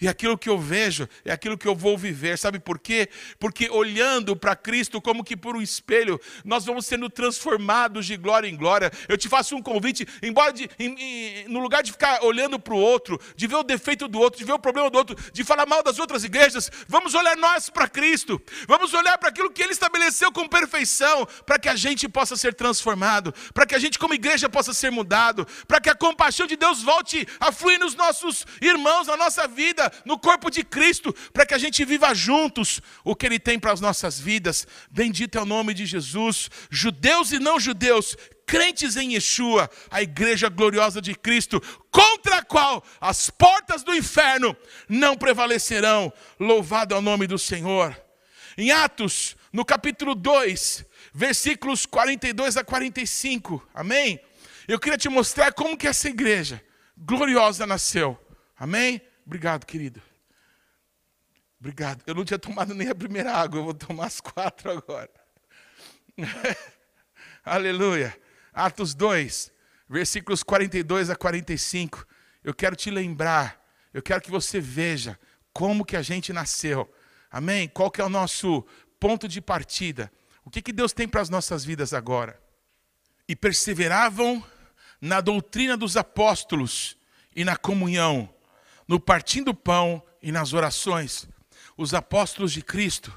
[0.00, 2.36] E aquilo que eu vejo é aquilo que eu vou viver.
[2.38, 3.08] Sabe por quê?
[3.38, 8.48] Porque olhando para Cristo como que por um espelho, nós vamos sendo transformados de glória
[8.48, 8.90] em glória.
[9.08, 12.74] Eu te faço um convite, embora de, em, em, no lugar de ficar olhando para
[12.74, 15.44] o outro, de ver o defeito do outro, de ver o problema do outro, de
[15.44, 18.40] falar mal das outras igrejas, vamos olhar nós para Cristo.
[18.68, 22.54] Vamos olhar para aquilo que Ele estabeleceu com perfeição, para que a gente possa ser
[22.54, 26.56] transformado, para que a gente como igreja possa ser mudado, para que a compaixão de
[26.56, 31.46] Deus volte a fluir nos nossos irmãos, na nossa vida no corpo de Cristo, para
[31.46, 34.66] que a gente viva juntos o que Ele tem para as nossas vidas.
[34.90, 36.48] Bendito é o nome de Jesus.
[36.70, 38.16] Judeus e não judeus,
[38.46, 41.60] crentes em Yeshua, a igreja gloriosa de Cristo,
[41.90, 44.56] contra a qual as portas do inferno
[44.88, 46.12] não prevalecerão.
[46.38, 48.00] Louvado é o nome do Senhor.
[48.56, 54.20] Em Atos, no capítulo 2, versículos 42 a 45, amém?
[54.68, 56.62] Eu queria te mostrar como que essa igreja
[56.96, 58.18] gloriosa nasceu,
[58.58, 59.00] amém?
[59.26, 60.00] Obrigado, querido.
[61.58, 62.02] Obrigado.
[62.06, 65.10] Eu não tinha tomado nem a primeira água, eu vou tomar as quatro agora.
[67.44, 68.16] Aleluia.
[68.52, 69.52] Atos 2,
[69.88, 72.06] versículos 42 a 45.
[72.44, 73.60] Eu quero te lembrar,
[73.92, 75.18] eu quero que você veja
[75.52, 76.88] como que a gente nasceu.
[77.28, 77.68] Amém?
[77.68, 78.64] Qual que é o nosso
[79.00, 80.12] ponto de partida?
[80.44, 82.40] O que, que Deus tem para as nossas vidas agora?
[83.28, 84.44] E perseveravam
[85.00, 86.96] na doutrina dos apóstolos
[87.34, 88.32] e na comunhão
[88.86, 91.28] no partindo do pão e nas orações.
[91.76, 93.12] Os apóstolos de Cristo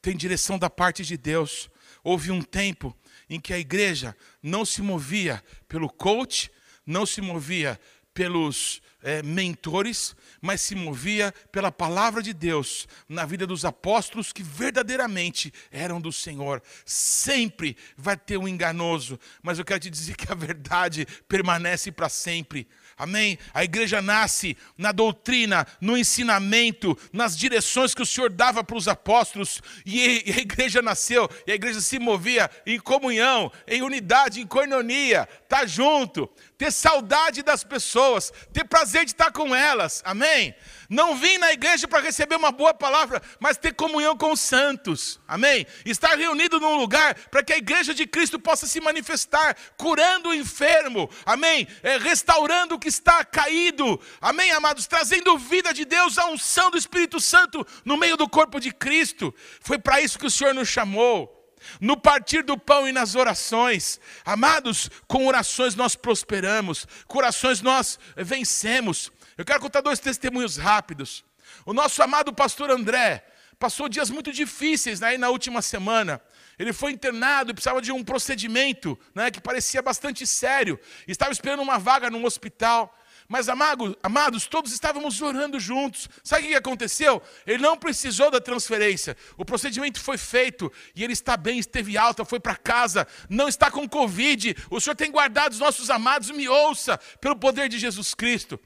[0.00, 1.70] têm direção da parte de Deus.
[2.02, 2.96] Houve um tempo
[3.28, 6.50] em que a igreja não se movia pelo coach,
[6.86, 7.78] não se movia
[8.12, 14.42] pelos é, mentores, mas se movia pela palavra de Deus na vida dos apóstolos que
[14.42, 16.62] verdadeiramente eram do Senhor.
[16.84, 22.08] Sempre vai ter um enganoso, mas eu quero te dizer que a verdade permanece para
[22.08, 22.66] sempre.
[23.00, 23.38] Amém?
[23.54, 28.86] A igreja nasce na doutrina, no ensinamento, nas direções que o Senhor dava para os
[28.86, 34.46] apóstolos, e a igreja nasceu, e a igreja se movia em comunhão, em unidade, em
[34.46, 36.28] coinonia, tá junto,
[36.60, 40.02] ter saudade das pessoas, ter prazer de estar com elas.
[40.04, 40.54] Amém?
[40.90, 45.18] Não vim na igreja para receber uma boa palavra, mas ter comunhão com os santos.
[45.26, 45.66] Amém?
[45.86, 50.34] Estar reunido num lugar para que a igreja de Cristo possa se manifestar, curando o
[50.34, 51.08] enfermo.
[51.24, 51.66] Amém?
[51.82, 53.98] É, restaurando o que está caído.
[54.20, 54.86] Amém, amados?
[54.86, 59.34] Trazendo vida de Deus, a unção do Espírito Santo no meio do corpo de Cristo.
[59.62, 61.39] Foi para isso que o Senhor nos chamou
[61.80, 64.00] no partir do pão e nas orações.
[64.24, 69.12] Amados, com orações nós prosperamos, com orações nós vencemos.
[69.36, 71.24] Eu quero contar dois testemunhos rápidos.
[71.66, 73.24] O nosso amado pastor André
[73.58, 76.20] passou dias muito difíceis né, na última semana.
[76.58, 80.78] Ele foi internado e precisava de um procedimento né, que parecia bastante sério.
[81.06, 82.94] Estava esperando uma vaga num hospital.
[83.32, 86.08] Mas, amado, amados, todos estávamos orando juntos.
[86.24, 87.22] Sabe o que aconteceu?
[87.46, 89.16] Ele não precisou da transferência.
[89.36, 93.70] O procedimento foi feito e ele está bem, esteve alta, foi para casa, não está
[93.70, 94.56] com Covid.
[94.68, 98.58] O Senhor tem guardado os nossos amados, me ouça, pelo poder de Jesus Cristo.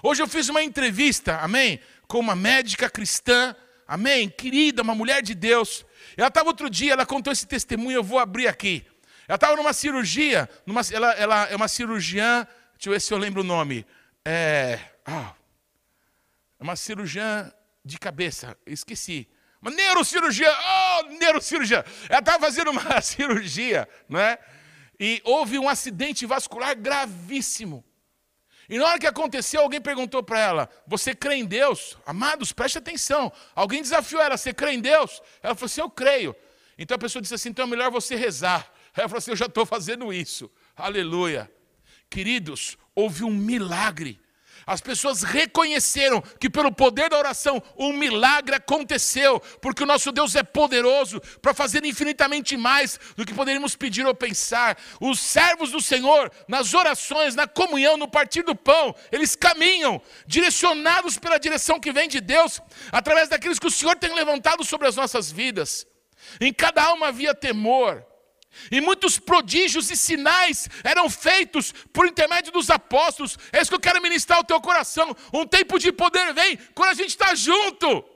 [0.00, 3.56] Hoje eu fiz uma entrevista, amém, com uma médica cristã,
[3.88, 5.84] amém, querida, uma mulher de Deus.
[6.16, 8.86] Ela estava outro dia, ela contou esse testemunho, eu vou abrir aqui.
[9.26, 13.18] Ela estava numa cirurgia, numa, ela, ela, é uma cirurgiã, deixa eu ver se eu
[13.18, 13.84] lembro o nome.
[14.24, 15.34] É, ah,
[16.58, 17.52] é uma cirurgiã
[17.84, 19.28] de cabeça, esqueci.
[19.60, 21.84] Uma neurocirurgia, oh, neurocirurgia.
[22.08, 24.38] Ela estava fazendo uma cirurgia, não é?
[24.98, 27.84] E houve um acidente vascular gravíssimo.
[28.68, 31.96] E na hora que aconteceu, alguém perguntou para ela: Você crê em Deus?
[32.06, 33.32] Amados, preste atenção.
[33.54, 35.20] Alguém desafiou ela: Você crê em Deus?
[35.42, 36.34] Ela falou assim: Eu creio.
[36.78, 38.72] Então a pessoa disse assim: Então é melhor você rezar.
[38.96, 40.50] Ela falou assim: Eu já estou fazendo isso.
[40.76, 41.50] Aleluia.
[42.08, 44.22] Queridos, houve um milagre
[44.66, 50.34] as pessoas reconheceram que pelo poder da oração um milagre aconteceu, porque o nosso Deus
[50.34, 54.78] é poderoso para fazer infinitamente mais do que poderíamos pedir ou pensar.
[55.00, 61.18] Os servos do Senhor, nas orações, na comunhão, no partir do pão, eles caminham direcionados
[61.18, 64.96] pela direção que vem de Deus, através daqueles que o Senhor tem levantado sobre as
[64.96, 65.86] nossas vidas.
[66.40, 68.06] Em cada alma havia temor.
[68.70, 73.38] E muitos prodígios e sinais eram feitos por intermédio dos apóstolos.
[73.52, 75.16] É isso que eu quero ministrar ao teu coração.
[75.32, 78.11] Um tempo de poder vem quando a gente está junto.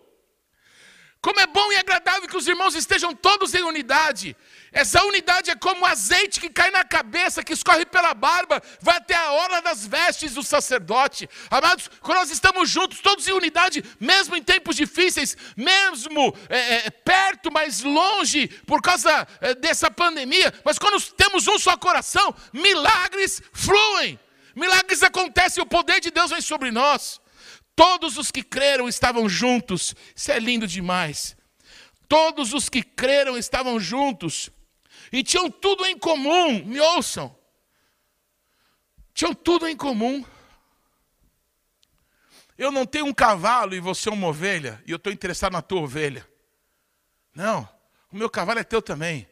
[1.20, 4.36] Como é bom e agradável que os irmãos estejam todos em unidade.
[4.70, 8.96] Essa unidade é como o azeite que cai na cabeça, que escorre pela barba, vai
[8.96, 11.28] até a hora das vestes do sacerdote.
[11.50, 16.90] Amados, quando nós estamos juntos, todos em unidade, mesmo em tempos difíceis, mesmo é, é,
[16.90, 23.42] perto, mas longe, por causa é, dessa pandemia, mas quando temos um só coração, milagres
[23.52, 24.18] fluem,
[24.54, 27.20] milagres acontecem, o poder de Deus vem sobre nós.
[27.77, 31.37] Todos os que creram estavam juntos, isso é lindo demais.
[32.09, 34.51] Todos os que creram estavam juntos
[35.12, 37.37] e tinham tudo em comum, me ouçam.
[39.12, 40.24] Tinham tudo em comum.
[42.57, 45.83] Eu não tenho um cavalo e você uma ovelha, e eu estou interessado na tua
[45.83, 46.27] ovelha.
[47.35, 47.68] Não,
[48.11, 49.29] o meu cavalo é teu também.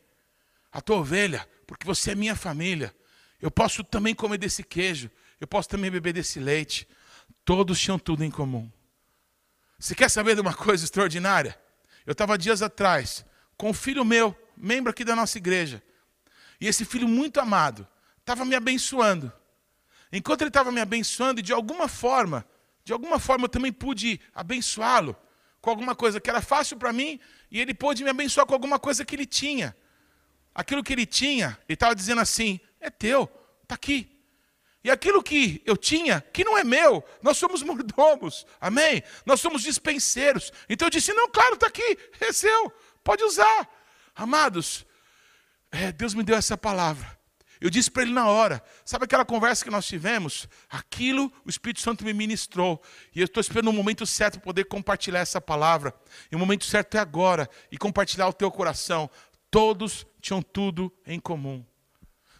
[0.71, 2.95] A tua ovelha, porque você é minha família.
[3.41, 6.87] Eu posso também comer desse queijo, eu posso também beber desse leite.
[7.45, 8.71] Todos tinham tudo em comum.
[9.79, 11.59] Você quer saber de uma coisa extraordinária?
[12.07, 13.25] Eu estava dias atrás
[13.57, 15.83] com um filho meu, membro aqui da nossa igreja.
[16.61, 17.87] E esse filho muito amado
[18.19, 19.33] estava me abençoando.
[20.13, 22.47] Enquanto ele estava me abençoando, de alguma forma,
[22.85, 25.17] de alguma forma eu também pude abençoá-lo
[25.61, 27.19] com alguma coisa que era fácil para mim,
[27.51, 29.75] e ele pôde me abençoar com alguma coisa que ele tinha.
[30.55, 33.25] Aquilo que ele tinha, ele estava dizendo assim: é teu,
[33.63, 34.14] está aqui.
[34.85, 39.03] E aquilo que eu tinha, que não é meu, nós somos mordomos, amém?
[39.25, 40.53] Nós somos dispenseiros.
[40.69, 42.71] Então eu disse: não, claro, está aqui, é seu,
[43.03, 43.67] pode usar.
[44.15, 44.85] Amados,
[45.73, 47.19] é, Deus me deu essa palavra.
[47.61, 50.47] Eu disse para ele na hora, sabe aquela conversa que nós tivemos?
[50.69, 52.83] Aquilo o Espírito Santo me ministrou.
[53.15, 55.95] E eu estou esperando o momento certo para poder compartilhar essa palavra.
[56.31, 57.49] E o momento certo é agora.
[57.73, 59.09] E compartilhar o teu coração.
[59.51, 61.65] Todos tinham tudo em comum.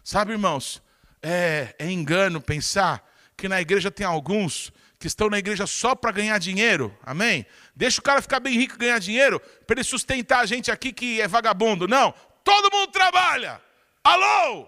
[0.03, 0.79] Sabe, irmãos,
[1.25, 3.03] é, é engano pensar
[3.35, 7.45] que na igreja tem alguns que estão na igreja só para ganhar dinheiro, amém?
[7.75, 10.93] Deixa o cara ficar bem rico e ganhar dinheiro para ele sustentar a gente aqui
[10.93, 11.87] que é vagabundo.
[11.87, 12.13] Não,
[12.43, 13.61] todo mundo trabalha.
[14.03, 14.67] Alô?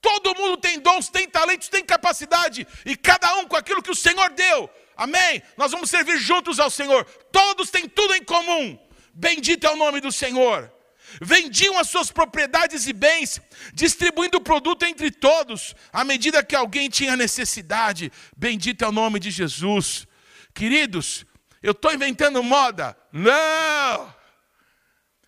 [0.00, 3.94] Todo mundo tem dons, tem talentos, tem capacidade, e cada um com aquilo que o
[3.94, 4.68] Senhor deu.
[4.96, 5.42] Amém?
[5.56, 7.04] Nós vamos servir juntos ao Senhor.
[7.30, 8.78] Todos têm tudo em comum.
[9.14, 10.71] Bendito é o nome do Senhor.
[11.20, 13.40] Vendiam as suas propriedades e bens,
[13.72, 18.12] distribuindo o produto entre todos, à medida que alguém tinha necessidade.
[18.36, 20.06] Bendito é o nome de Jesus.
[20.54, 21.24] Queridos,
[21.62, 22.96] eu estou inventando moda?
[23.12, 24.14] Não!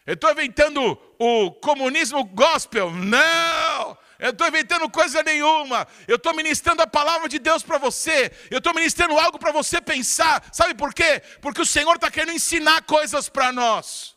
[0.07, 2.91] Eu estou inventando o comunismo gospel?
[2.91, 3.97] Não!
[4.19, 5.87] Eu estou inventando coisa nenhuma.
[6.07, 8.33] Eu estou ministrando a palavra de Deus para você.
[8.51, 10.43] Eu estou ministrando algo para você pensar.
[10.53, 11.21] Sabe por quê?
[11.41, 14.14] Porque o Senhor está querendo ensinar coisas para nós.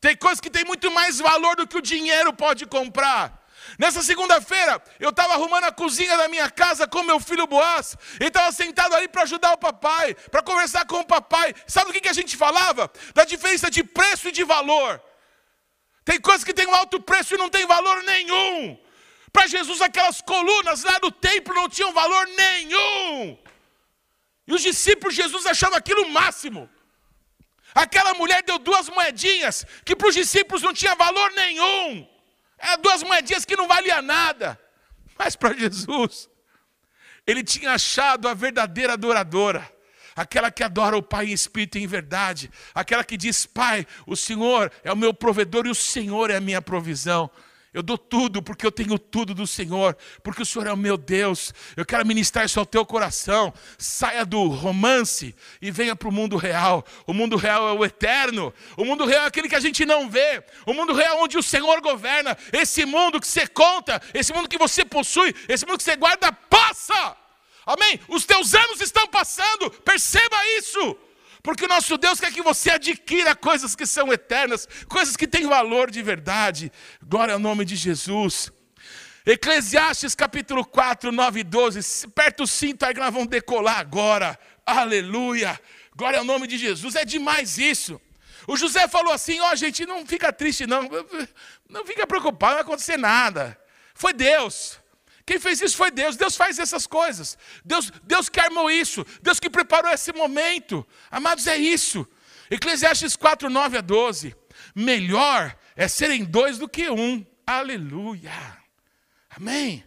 [0.00, 3.46] Tem coisas que têm muito mais valor do que o dinheiro pode comprar.
[3.78, 7.96] Nessa segunda-feira, eu estava arrumando a cozinha da minha casa com meu filho Boaz.
[8.18, 11.54] Ele estava sentado ali para ajudar o papai, para conversar com o papai.
[11.66, 12.90] Sabe o que, que a gente falava?
[13.14, 15.02] Da diferença de preço e de valor.
[16.04, 18.78] Tem coisas que têm um alto preço e não tem valor nenhum.
[19.32, 23.38] Para Jesus, aquelas colunas lá do templo não tinham valor nenhum.
[24.46, 26.70] E os discípulos, Jesus achava aquilo o máximo.
[27.78, 32.08] Aquela mulher deu duas moedinhas, que para os discípulos não tinha valor nenhum.
[32.58, 34.58] Eram duas moedinhas que não valia nada.
[35.16, 36.28] Mas para Jesus,
[37.24, 39.72] ele tinha achado a verdadeira adoradora.
[40.16, 42.50] Aquela que adora o Pai em espírito e em verdade.
[42.74, 46.40] Aquela que diz: Pai, o Senhor é o meu provedor e o Senhor é a
[46.40, 47.30] minha provisão.
[47.72, 50.96] Eu dou tudo porque eu tenho tudo do Senhor, porque o Senhor é o meu
[50.96, 51.52] Deus.
[51.76, 53.52] Eu quero ministrar isso ao teu coração.
[53.76, 56.84] Saia do romance e venha para o mundo real.
[57.06, 58.54] O mundo real é o eterno.
[58.76, 60.42] O mundo real é aquele que a gente não vê.
[60.64, 62.36] O mundo real é onde o Senhor governa.
[62.52, 66.32] Esse mundo que você conta, esse mundo que você possui, esse mundo que você guarda,
[66.32, 67.16] passa.
[67.66, 68.00] Amém?
[68.08, 69.70] Os teus anos estão passando.
[69.70, 70.96] Perceba isso.
[71.42, 75.46] Porque o nosso Deus quer que você adquira coisas que são eternas, coisas que têm
[75.46, 76.72] valor de verdade.
[77.02, 78.52] Glória ao nome de Jesus.
[79.24, 82.06] Eclesiastes capítulo 4, 9 e 12.
[82.06, 84.38] Aperta o cinto aí que nós vamos decolar agora.
[84.64, 85.60] Aleluia.
[85.94, 86.94] Glória ao nome de Jesus.
[86.94, 88.00] É demais isso.
[88.46, 90.88] O José falou assim: ó, oh, gente, não fica triste, não.
[91.68, 93.60] Não fica preocupado, não vai acontecer nada.
[93.92, 94.80] Foi Deus.
[95.28, 96.16] Quem fez isso foi Deus.
[96.16, 97.36] Deus faz essas coisas.
[97.62, 99.04] Deus, Deus que armou isso.
[99.20, 100.86] Deus que preparou esse momento.
[101.10, 102.08] Amados, é isso.
[102.50, 104.34] Eclesiastes 4, 9 a 12.
[104.74, 107.26] Melhor é serem dois do que um.
[107.46, 108.32] Aleluia.
[109.28, 109.84] Amém.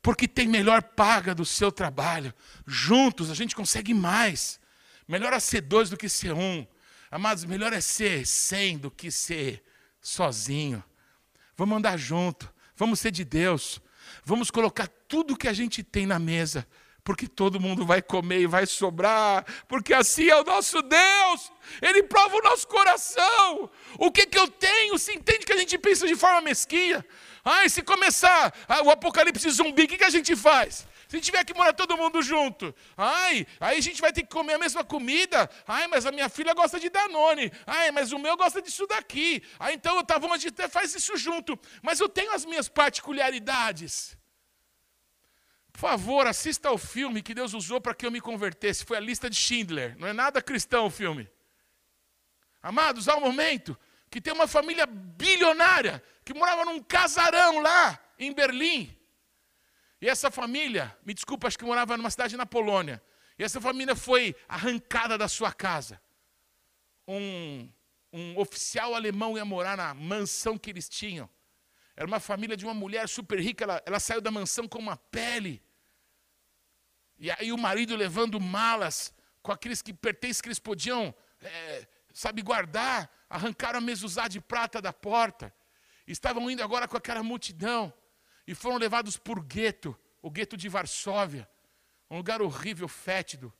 [0.00, 2.32] Porque tem melhor paga do seu trabalho.
[2.64, 4.60] Juntos a gente consegue mais.
[5.08, 6.64] Melhor é ser dois do que ser um.
[7.10, 9.64] Amados, melhor é ser cem do que ser
[10.00, 10.84] sozinho.
[11.56, 12.48] Vamos andar junto.
[12.76, 13.82] Vamos ser de Deus.
[14.24, 16.66] Vamos colocar tudo que a gente tem na mesa,
[17.02, 22.02] porque todo mundo vai comer e vai sobrar, porque assim é o nosso Deus, Ele
[22.02, 23.70] prova o nosso coração.
[23.98, 24.98] O que, que eu tenho?
[24.98, 27.04] Se entende que a gente pensa de forma mesquinha?
[27.44, 28.54] Ai, se começar
[28.84, 30.86] o apocalipse zumbi, o que, que a gente faz?
[31.10, 34.52] Se tiver que morar todo mundo junto, ai, aí a gente vai ter que comer
[34.52, 35.50] a mesma comida.
[35.66, 37.50] Ai, mas a minha filha gosta de Danone.
[37.66, 39.42] Ai, mas o meu gosta disso daqui.
[39.58, 41.58] Ai, então tá bom, a gente faz isso junto.
[41.82, 44.16] Mas eu tenho as minhas particularidades.
[45.72, 48.84] Por favor, assista ao filme que Deus usou para que eu me convertesse.
[48.84, 49.98] Foi a lista de Schindler.
[49.98, 51.28] Não é nada cristão o filme.
[52.62, 53.76] Amados, há um momento
[54.08, 58.96] que tem uma família bilionária que morava num casarão lá em Berlim.
[60.00, 63.02] E essa família, me desculpa, acho que morava numa cidade na Polônia.
[63.38, 66.00] E essa família foi arrancada da sua casa.
[67.06, 67.70] Um,
[68.12, 71.28] um oficial alemão ia morar na mansão que eles tinham.
[71.94, 74.96] Era uma família de uma mulher super rica, ela, ela saiu da mansão com uma
[74.96, 75.62] pele.
[77.18, 82.40] E aí o marido levando malas com aqueles que pertencem que eles podiam, é, sabe,
[82.40, 83.10] guardar.
[83.28, 85.54] Arrancaram a mezuzá de prata da porta.
[86.06, 87.92] Estavam indo agora com aquela multidão
[88.50, 91.48] e foram levados por gueto, o gueto de Varsóvia,
[92.10, 93.52] um lugar horrível, fétido.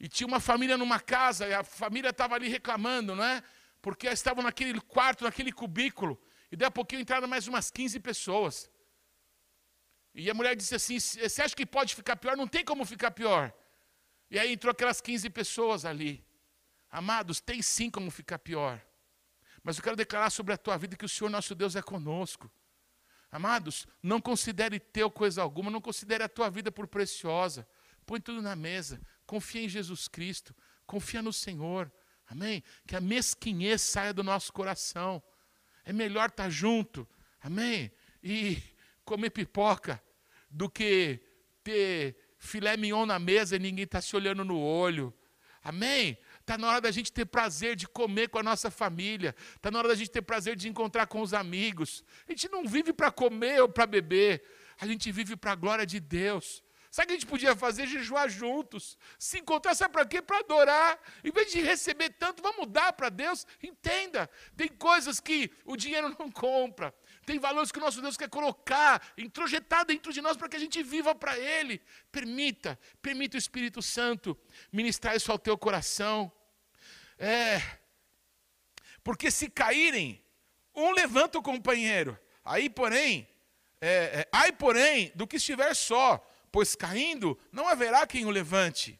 [0.00, 3.40] E tinha uma família numa casa, e a família estava ali reclamando, não é?
[3.80, 6.20] Porque estavam naquele quarto, naquele cubículo,
[6.50, 8.68] e daí a pouquinho entraram mais umas 15 pessoas.
[10.12, 12.36] E a mulher disse assim: Você acha que pode ficar pior?
[12.36, 13.54] Não tem como ficar pior.
[14.28, 16.26] E aí entrou aquelas 15 pessoas ali.
[16.90, 18.84] Amados, tem sim como ficar pior.
[19.62, 22.50] Mas eu quero declarar sobre a tua vida que o Senhor nosso Deus é conosco.
[23.30, 27.68] Amados, não considere teu coisa alguma, não considere a tua vida por preciosa.
[28.06, 29.00] Põe tudo na mesa.
[29.26, 30.54] Confia em Jesus Cristo.
[30.86, 31.92] Confia no Senhor.
[32.26, 32.62] Amém?
[32.86, 35.22] Que a mesquinhez saia do nosso coração.
[35.84, 37.06] É melhor estar junto.
[37.40, 37.92] Amém?
[38.22, 38.62] E
[39.04, 40.02] comer pipoca
[40.50, 41.20] do que
[41.62, 45.12] ter filé mignon na mesa e ninguém está se olhando no olho.
[45.62, 46.16] Amém?
[46.48, 49.36] Está na hora da gente ter prazer de comer com a nossa família.
[49.54, 52.02] Está na hora da gente ter prazer de encontrar com os amigos.
[52.26, 54.42] A gente não vive para comer ou para beber.
[54.80, 56.64] A gente vive para a glória de Deus.
[56.90, 57.86] Sabe o que a gente podia fazer?
[57.86, 58.96] Jejuar juntos.
[59.18, 60.22] Se encontrar, sabe para quê?
[60.22, 60.98] Para adorar.
[61.22, 63.46] Em vez de receber tanto, vamos dar para Deus.
[63.62, 64.26] Entenda,
[64.56, 66.94] tem coisas que o dinheiro não compra.
[67.26, 70.58] Tem valores que o nosso Deus quer colocar, introjetar dentro de nós para que a
[70.58, 71.82] gente viva para Ele.
[72.10, 74.34] Permita, permita o Espírito Santo
[74.72, 76.32] ministrar isso ao teu coração.
[77.18, 77.60] É.
[79.02, 80.22] Porque se caírem,
[80.74, 82.18] um levanta o companheiro.
[82.44, 83.28] Aí, porém,
[83.80, 88.98] é, é, ai, porém, do que estiver só, pois caindo não haverá quem o levante.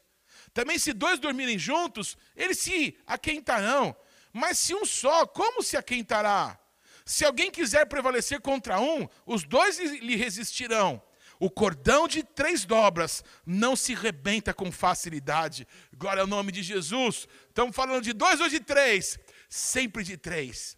[0.53, 3.95] Também, se dois dormirem juntos, eles se aquentarão.
[4.32, 6.59] Mas se um só, como se aquentará?
[7.05, 11.03] Se alguém quiser prevalecer contra um, os dois lhe resistirão.
[11.40, 15.66] O cordão de três dobras não se rebenta com facilidade.
[15.97, 17.28] Glória ao nome de Jesus.
[17.48, 19.19] Estamos falando de dois ou de três?
[19.48, 20.77] Sempre de três.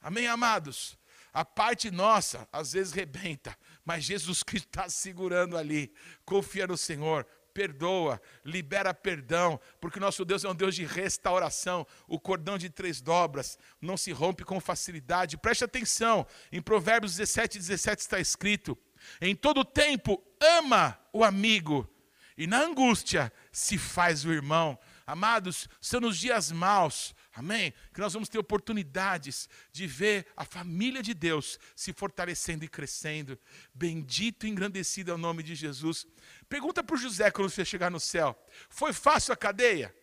[0.00, 0.98] Amém, amados?
[1.32, 5.90] A parte nossa, às vezes, rebenta, mas Jesus Cristo está segurando ali.
[6.26, 11.86] Confia no Senhor, perdoa, libera perdão, porque nosso Deus é um Deus de restauração.
[12.06, 15.38] O cordão de três dobras não se rompe com facilidade.
[15.38, 18.76] Preste atenção, em Provérbios 17, 17 está escrito:
[19.20, 21.88] Em todo tempo ama o amigo,
[22.36, 24.78] e na angústia se faz o irmão.
[25.06, 27.72] Amados, são nos dias maus, Amém?
[27.94, 33.38] Que nós vamos ter oportunidades de ver a família de Deus se fortalecendo e crescendo.
[33.72, 36.06] Bendito e engrandecido é o nome de Jesus.
[36.46, 38.38] Pergunta para o José quando você chegar no céu:
[38.68, 39.94] foi fácil a cadeia?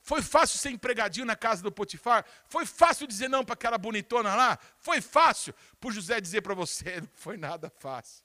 [0.00, 2.24] Foi fácil ser empregadinho na casa do Potifar?
[2.48, 4.56] Foi fácil dizer não para aquela bonitona lá?
[4.78, 8.24] Foi fácil para José dizer para você: não foi nada fácil.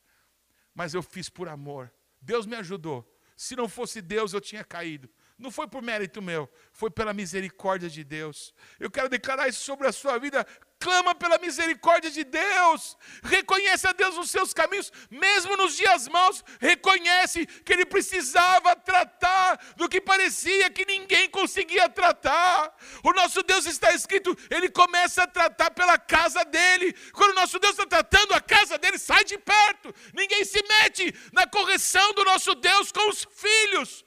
[0.73, 1.91] Mas eu fiz por amor.
[2.21, 3.07] Deus me ajudou.
[3.35, 5.09] Se não fosse Deus, eu tinha caído.
[5.37, 8.53] Não foi por mérito meu, foi pela misericórdia de Deus.
[8.79, 10.45] Eu quero declarar isso sobre a sua vida.
[10.81, 12.97] Clama pela misericórdia de Deus.
[13.21, 16.43] Reconhece a Deus nos seus caminhos, mesmo nos dias maus.
[16.59, 22.75] Reconhece que ele precisava tratar do que parecia que ninguém conseguia tratar.
[23.03, 26.93] O nosso Deus está escrito, ele começa a tratar pela casa dele.
[27.13, 29.93] Quando o nosso Deus está tratando a casa dele, sai de perto.
[30.15, 34.03] Ninguém se mete na correção do nosso Deus com os filhos.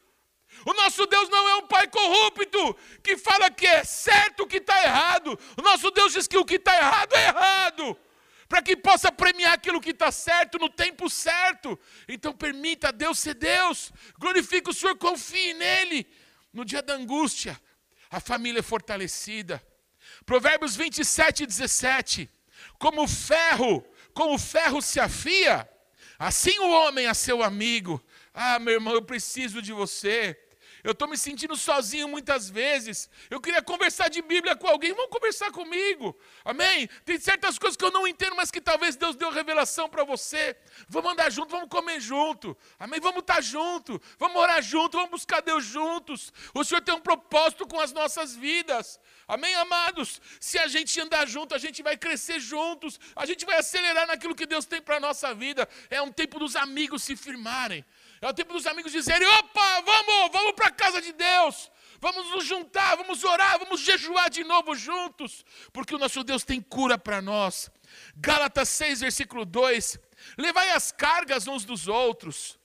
[0.64, 4.56] O nosso Deus não é um pai corrupto que fala que é certo o que
[4.56, 5.38] está errado.
[5.56, 7.96] O nosso Deus diz que o que está errado é errado.
[8.48, 11.78] Para que possa premiar aquilo que está certo no tempo certo.
[12.08, 13.92] Então permita a Deus ser Deus.
[14.18, 16.06] Glorifique o Senhor, confie nele.
[16.52, 17.60] No dia da angústia,
[18.10, 19.62] a família é fortalecida.
[20.24, 22.30] Provérbios 27, 17.
[22.78, 25.68] Como ferro, como ferro se afia,
[26.18, 28.02] assim o homem é seu amigo.
[28.32, 30.38] Ah, meu irmão, eu preciso de você.
[30.84, 33.08] Eu estou me sentindo sozinho muitas vezes.
[33.30, 34.92] Eu queria conversar de Bíblia com alguém.
[34.92, 36.14] Vamos conversar comigo.
[36.44, 36.86] Amém?
[37.06, 40.54] Tem certas coisas que eu não entendo, mas que talvez Deus deu revelação para você.
[40.86, 42.54] Vamos andar junto, vamos comer junto.
[42.78, 43.00] Amém?
[43.00, 43.98] Vamos estar tá junto.
[44.18, 46.30] Vamos orar junto, vamos buscar Deus juntos.
[46.52, 49.00] O Senhor tem um propósito com as nossas vidas.
[49.26, 50.20] Amém, amados?
[50.38, 53.00] Se a gente andar junto, a gente vai crescer juntos.
[53.16, 55.66] A gente vai acelerar naquilo que Deus tem para a nossa vida.
[55.88, 57.82] É um tempo dos amigos se firmarem.
[58.24, 61.70] É o tempo dos amigos dizerem: opa, vamos, vamos para a casa de Deus.
[62.00, 65.44] Vamos nos juntar, vamos orar, vamos jejuar de novo juntos,
[65.74, 67.70] porque o nosso Deus tem cura para nós.
[68.16, 69.98] Gálatas 6, versículo 2:
[70.38, 72.58] Levai as cargas uns dos outros,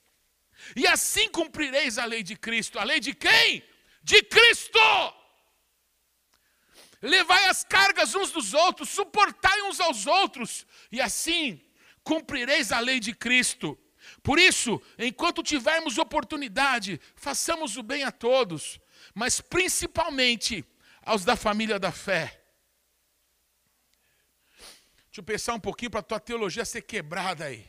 [0.77, 2.80] e assim cumprireis a lei de Cristo.
[2.80, 3.61] A lei de quem?
[4.02, 4.80] De Cristo!
[7.02, 11.61] Levai as cargas uns dos outros, suportai uns aos outros, e assim
[12.02, 13.77] cumprireis a lei de Cristo.
[14.22, 18.80] Por isso, enquanto tivermos oportunidade, façamos o bem a todos,
[19.14, 20.66] mas principalmente
[21.02, 22.44] aos da família da fé.
[25.06, 27.68] Deixa eu pensar um pouquinho para a tua teologia ser quebrada aí.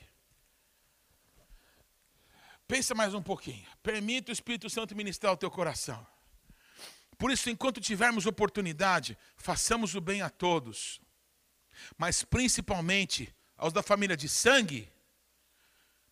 [2.67, 3.67] Pensa mais um pouquinho.
[3.83, 6.07] Permita o Espírito Santo ministrar o teu coração.
[7.19, 11.01] Por isso, enquanto tivermos oportunidade, façamos o bem a todos,
[11.99, 14.91] mas principalmente aos da família de sangue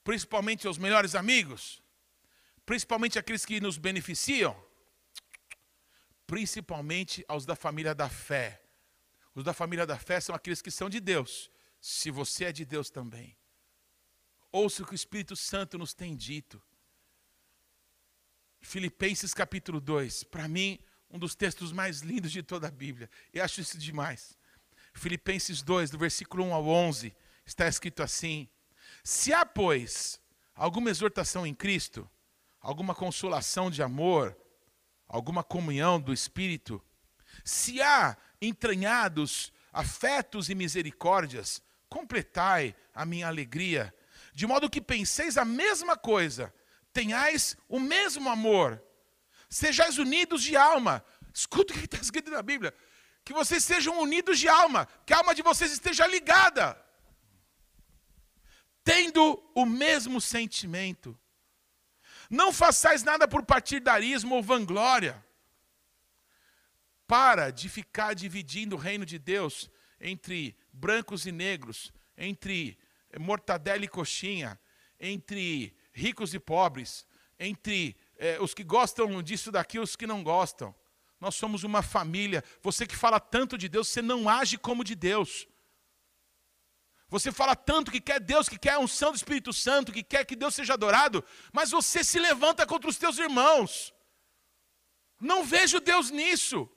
[0.08, 1.82] principalmente aos melhores amigos,
[2.64, 4.56] principalmente aqueles que nos beneficiam,
[6.26, 8.62] principalmente aos da família da fé.
[9.34, 12.64] Os da família da fé são aqueles que são de Deus, se você é de
[12.64, 13.36] Deus também.
[14.50, 16.58] Ouça o que o Espírito Santo nos tem dito.
[18.62, 20.78] Filipenses capítulo 2, para mim,
[21.10, 23.10] um dos textos mais lindos de toda a Bíblia.
[23.30, 24.38] Eu acho isso demais.
[24.94, 27.14] Filipenses 2, do versículo 1 ao 11,
[27.44, 28.48] está escrito assim:
[29.08, 30.20] se há, pois,
[30.54, 32.06] alguma exortação em Cristo,
[32.60, 34.36] alguma consolação de amor,
[35.08, 36.84] alguma comunhão do Espírito,
[37.42, 43.94] Se há entranhados afetos e misericórdias, completai a minha alegria,
[44.34, 46.52] de modo que penseis a mesma coisa,
[46.92, 48.82] tenhais o mesmo amor,
[49.48, 51.02] sejais unidos de alma.
[51.32, 52.74] Escuta o que está escrito na Bíblia.
[53.24, 56.78] Que vocês sejam unidos de alma, que a alma de vocês esteja ligada,
[58.88, 61.14] tendo o mesmo sentimento.
[62.30, 65.22] Não façais nada por partidarismo ou vanglória.
[67.06, 69.70] Para de ficar dividindo o reino de Deus
[70.00, 72.78] entre brancos e negros, entre
[73.20, 74.58] mortadela e coxinha,
[74.98, 77.06] entre ricos e pobres,
[77.38, 80.74] entre eh, os que gostam disso daqui e os que não gostam.
[81.20, 82.42] Nós somos uma família.
[82.62, 85.46] Você que fala tanto de Deus, você não age como de Deus.
[87.08, 90.26] Você fala tanto que quer Deus, que quer a unção do Espírito Santo, que quer
[90.26, 93.94] que Deus seja adorado, mas você se levanta contra os teus irmãos.
[95.18, 96.70] Não vejo Deus nisso.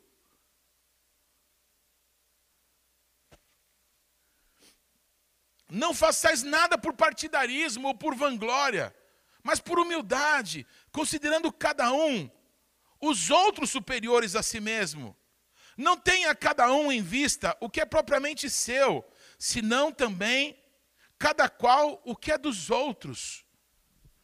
[5.69, 8.95] Não façais nada por partidarismo ou por vanglória,
[9.43, 12.29] mas por humildade, considerando cada um
[13.01, 15.15] os outros superiores a si mesmo.
[15.77, 19.03] Não tenha cada um em vista o que é propriamente seu,
[19.41, 20.55] senão também
[21.17, 23.43] cada qual o que é dos outros.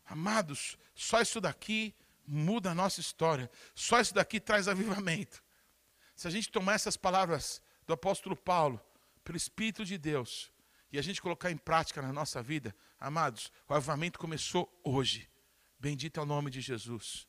[0.06, 5.44] Amados, só isso daqui muda a nossa história, só isso daqui traz avivamento.
[6.15, 8.80] Se a gente tomar essas palavras do apóstolo Paulo,
[9.23, 10.52] pelo Espírito de Deus,
[10.91, 15.27] e a gente colocar em prática na nossa vida, amados, o avivamento começou hoje.
[15.80, 17.27] Bendito é o nome de Jesus.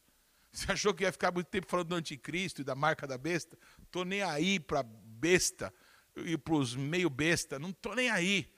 [0.53, 3.59] Você achou que ia ficar muito tempo falando do anticristo e da marca da besta?
[3.83, 5.73] Estou nem aí para besta
[6.27, 8.53] e para os meio besta, não estou nem aí.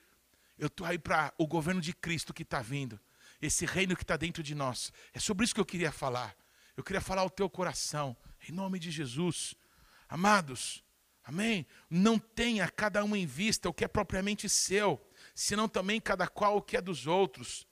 [0.58, 3.00] Eu estou aí para o governo de Cristo que está vindo,
[3.40, 4.92] esse reino que está dentro de nós.
[5.12, 6.36] É sobre isso que eu queria falar.
[6.76, 8.16] Eu queria falar ao teu coração,
[8.48, 9.54] em nome de Jesus.
[10.08, 10.84] Amados,
[11.24, 11.66] amém?
[11.88, 15.00] Não tenha cada um em vista o que é propriamente seu,
[15.34, 17.66] senão também cada qual o que é dos outros.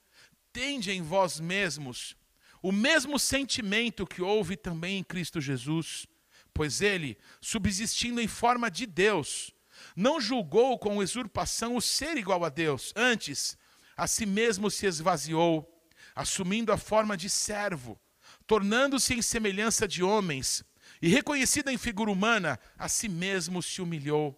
[0.51, 2.17] Tende em vós mesmos
[2.61, 6.05] o mesmo sentimento que houve também em Cristo Jesus,
[6.53, 9.53] pois ele, subsistindo em forma de Deus,
[9.95, 13.57] não julgou com usurpação o ser igual a Deus, antes,
[13.95, 15.67] a si mesmo se esvaziou,
[16.15, 17.99] assumindo a forma de servo,
[18.47, 20.63] tornando-se em semelhança de homens,
[21.01, 24.37] e reconhecida em figura humana, a si mesmo se humilhou,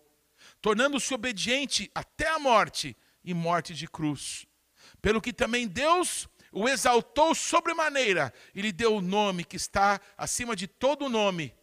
[0.61, 4.45] tornando-se obediente até a morte e morte de cruz.
[5.01, 10.55] Pelo que também Deus o exaltou sobremaneira e lhe deu o nome que está acima
[10.55, 11.53] de todo nome,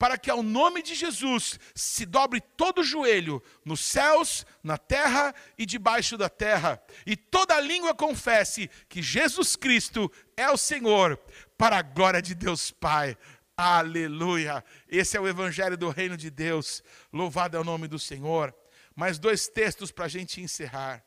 [0.00, 5.34] para que ao nome de Jesus se dobre todo o joelho, nos céus, na terra
[5.58, 11.18] e debaixo da terra, e toda língua confesse que Jesus Cristo é o Senhor,
[11.58, 13.14] para a glória de Deus Pai.
[13.54, 14.64] Aleluia!
[14.88, 16.82] Esse é o Evangelho do Reino de Deus.
[17.12, 18.54] Louvado é o nome do Senhor.
[18.96, 21.04] Mais dois textos para a gente encerrar.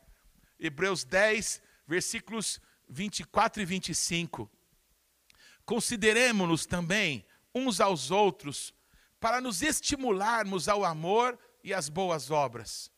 [0.56, 4.48] Hebreus 10, versículos 24 e 25.
[5.66, 8.73] Consideremos-nos também uns aos outros
[9.24, 12.92] para nos estimularmos ao amor e às boas obras.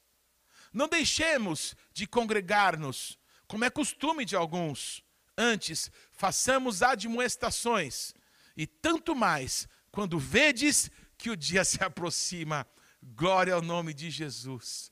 [0.73, 3.17] Não deixemos de congregar-nos,
[3.47, 5.05] como é costume de alguns.
[5.39, 8.13] Antes, façamos admoestações,
[8.57, 12.67] e tanto mais quando vedes que o dia se aproxima.
[13.01, 14.91] Glória ao nome de Jesus.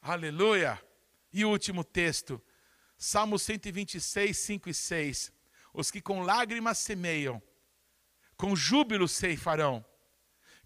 [0.00, 0.82] Aleluia.
[1.30, 2.42] E o último texto,
[2.96, 5.30] Salmo 126, 5 e 6.
[5.74, 7.42] Os que com lágrimas semeiam,
[8.34, 9.84] com júbilo ceifarão.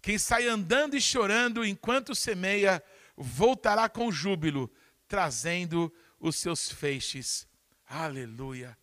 [0.05, 2.83] Quem sai andando e chorando enquanto semeia,
[3.17, 4.71] voltará com júbilo,
[5.07, 7.47] trazendo os seus feixes.
[7.87, 8.77] Aleluia.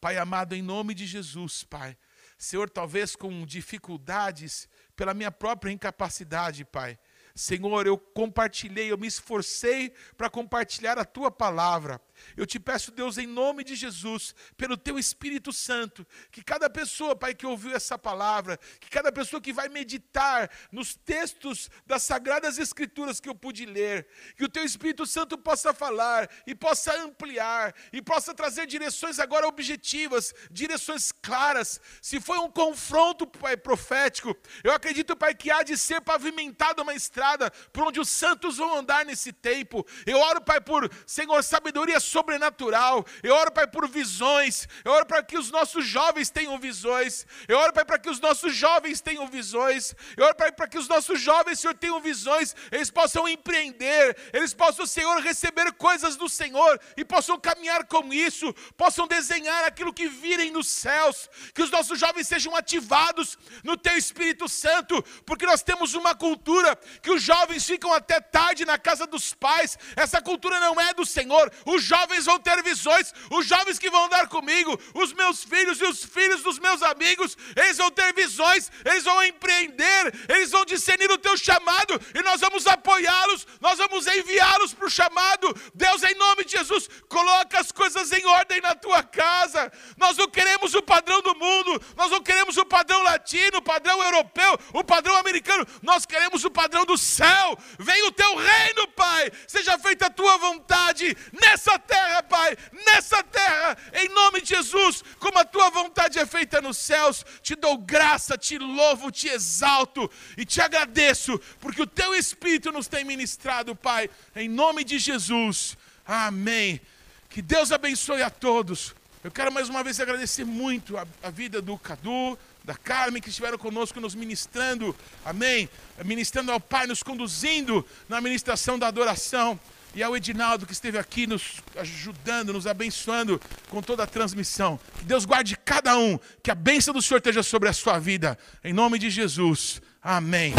[0.00, 1.98] Pai amado, em nome de Jesus, Pai.
[2.38, 6.96] Senhor, talvez com dificuldades, pela minha própria incapacidade, Pai.
[7.34, 12.00] Senhor, eu compartilhei, eu me esforcei para compartilhar a tua palavra.
[12.36, 17.16] Eu te peço, Deus, em nome de Jesus, pelo teu Espírito Santo, que cada pessoa,
[17.16, 22.58] Pai, que ouviu essa palavra, que cada pessoa que vai meditar nos textos das sagradas
[22.58, 24.06] Escrituras que eu pude ler,
[24.36, 29.46] que o teu Espírito Santo possa falar e possa ampliar e possa trazer direções agora
[29.46, 31.80] objetivas, direções claras.
[32.02, 36.94] Se foi um confronto, Pai, profético, eu acredito, Pai, que há de ser pavimentada uma
[36.94, 39.86] estrada por onde os santos vão andar nesse tempo.
[40.06, 43.06] Eu oro, Pai, por, Senhor, sabedoria sobrenatural.
[43.22, 44.68] Eu oro, Pai, por visões.
[44.84, 47.26] Eu oro para que os nossos jovens tenham visões.
[47.48, 49.94] Eu oro, Pai, para que os nossos jovens tenham visões.
[50.16, 52.54] Eu oro, Pai, para que os nossos jovens, Senhor, tenham visões.
[52.70, 54.16] Eles possam empreender.
[54.32, 58.52] Eles possam, Senhor, receber coisas do Senhor e possam caminhar com isso.
[58.76, 61.30] Possam desenhar aquilo que virem nos céus.
[61.54, 65.02] Que os nossos jovens sejam ativados no Teu Espírito Santo.
[65.24, 69.78] Porque nós temos uma cultura que os jovens ficam até tarde na casa dos pais.
[69.94, 71.52] Essa cultura não é do Senhor.
[71.64, 73.12] Os jovens vão ter visões.
[73.30, 77.36] Os jovens que vão andar comigo, os meus filhos e os filhos dos meus amigos,
[77.56, 82.40] eles vão ter visões, eles vão empreender, eles vão discernir o teu chamado e nós
[82.40, 85.54] vamos apoiá-los, nós vamos enviá-los para o chamado.
[85.74, 89.72] Deus, em nome de Jesus, coloca as coisas em ordem na tua casa.
[89.96, 94.02] Nós não queremos o padrão do mundo, nós não queremos o padrão latino, o padrão
[94.02, 97.56] europeu, o padrão americano, nós queremos o padrão do céu.
[97.78, 102.56] Vem o teu reino, Pai, seja feita a tua vontade nessa terra, Pai,
[102.86, 107.56] nessa terra, em nome de Jesus, como a tua vontade é feita nos céus, te
[107.56, 113.04] dou graça, te louvo, te exalto e te agradeço, porque o teu Espírito nos tem
[113.04, 115.76] ministrado, Pai, em nome de Jesus.
[116.06, 116.80] Amém.
[117.28, 118.94] Que Deus abençoe a todos.
[119.22, 123.28] Eu quero mais uma vez agradecer muito a, a vida do Cadu, da Carmen, que
[123.28, 125.68] estiveram conosco nos ministrando, amém?
[126.04, 129.58] Ministrando ao Pai, nos conduzindo na ministração da adoração.
[129.94, 134.78] E ao Edinaldo, que esteve aqui nos ajudando, nos abençoando com toda a transmissão.
[134.98, 138.38] Que Deus guarde cada um, que a bênção do Senhor esteja sobre a sua vida.
[138.62, 139.82] Em nome de Jesus.
[140.02, 140.54] Amém.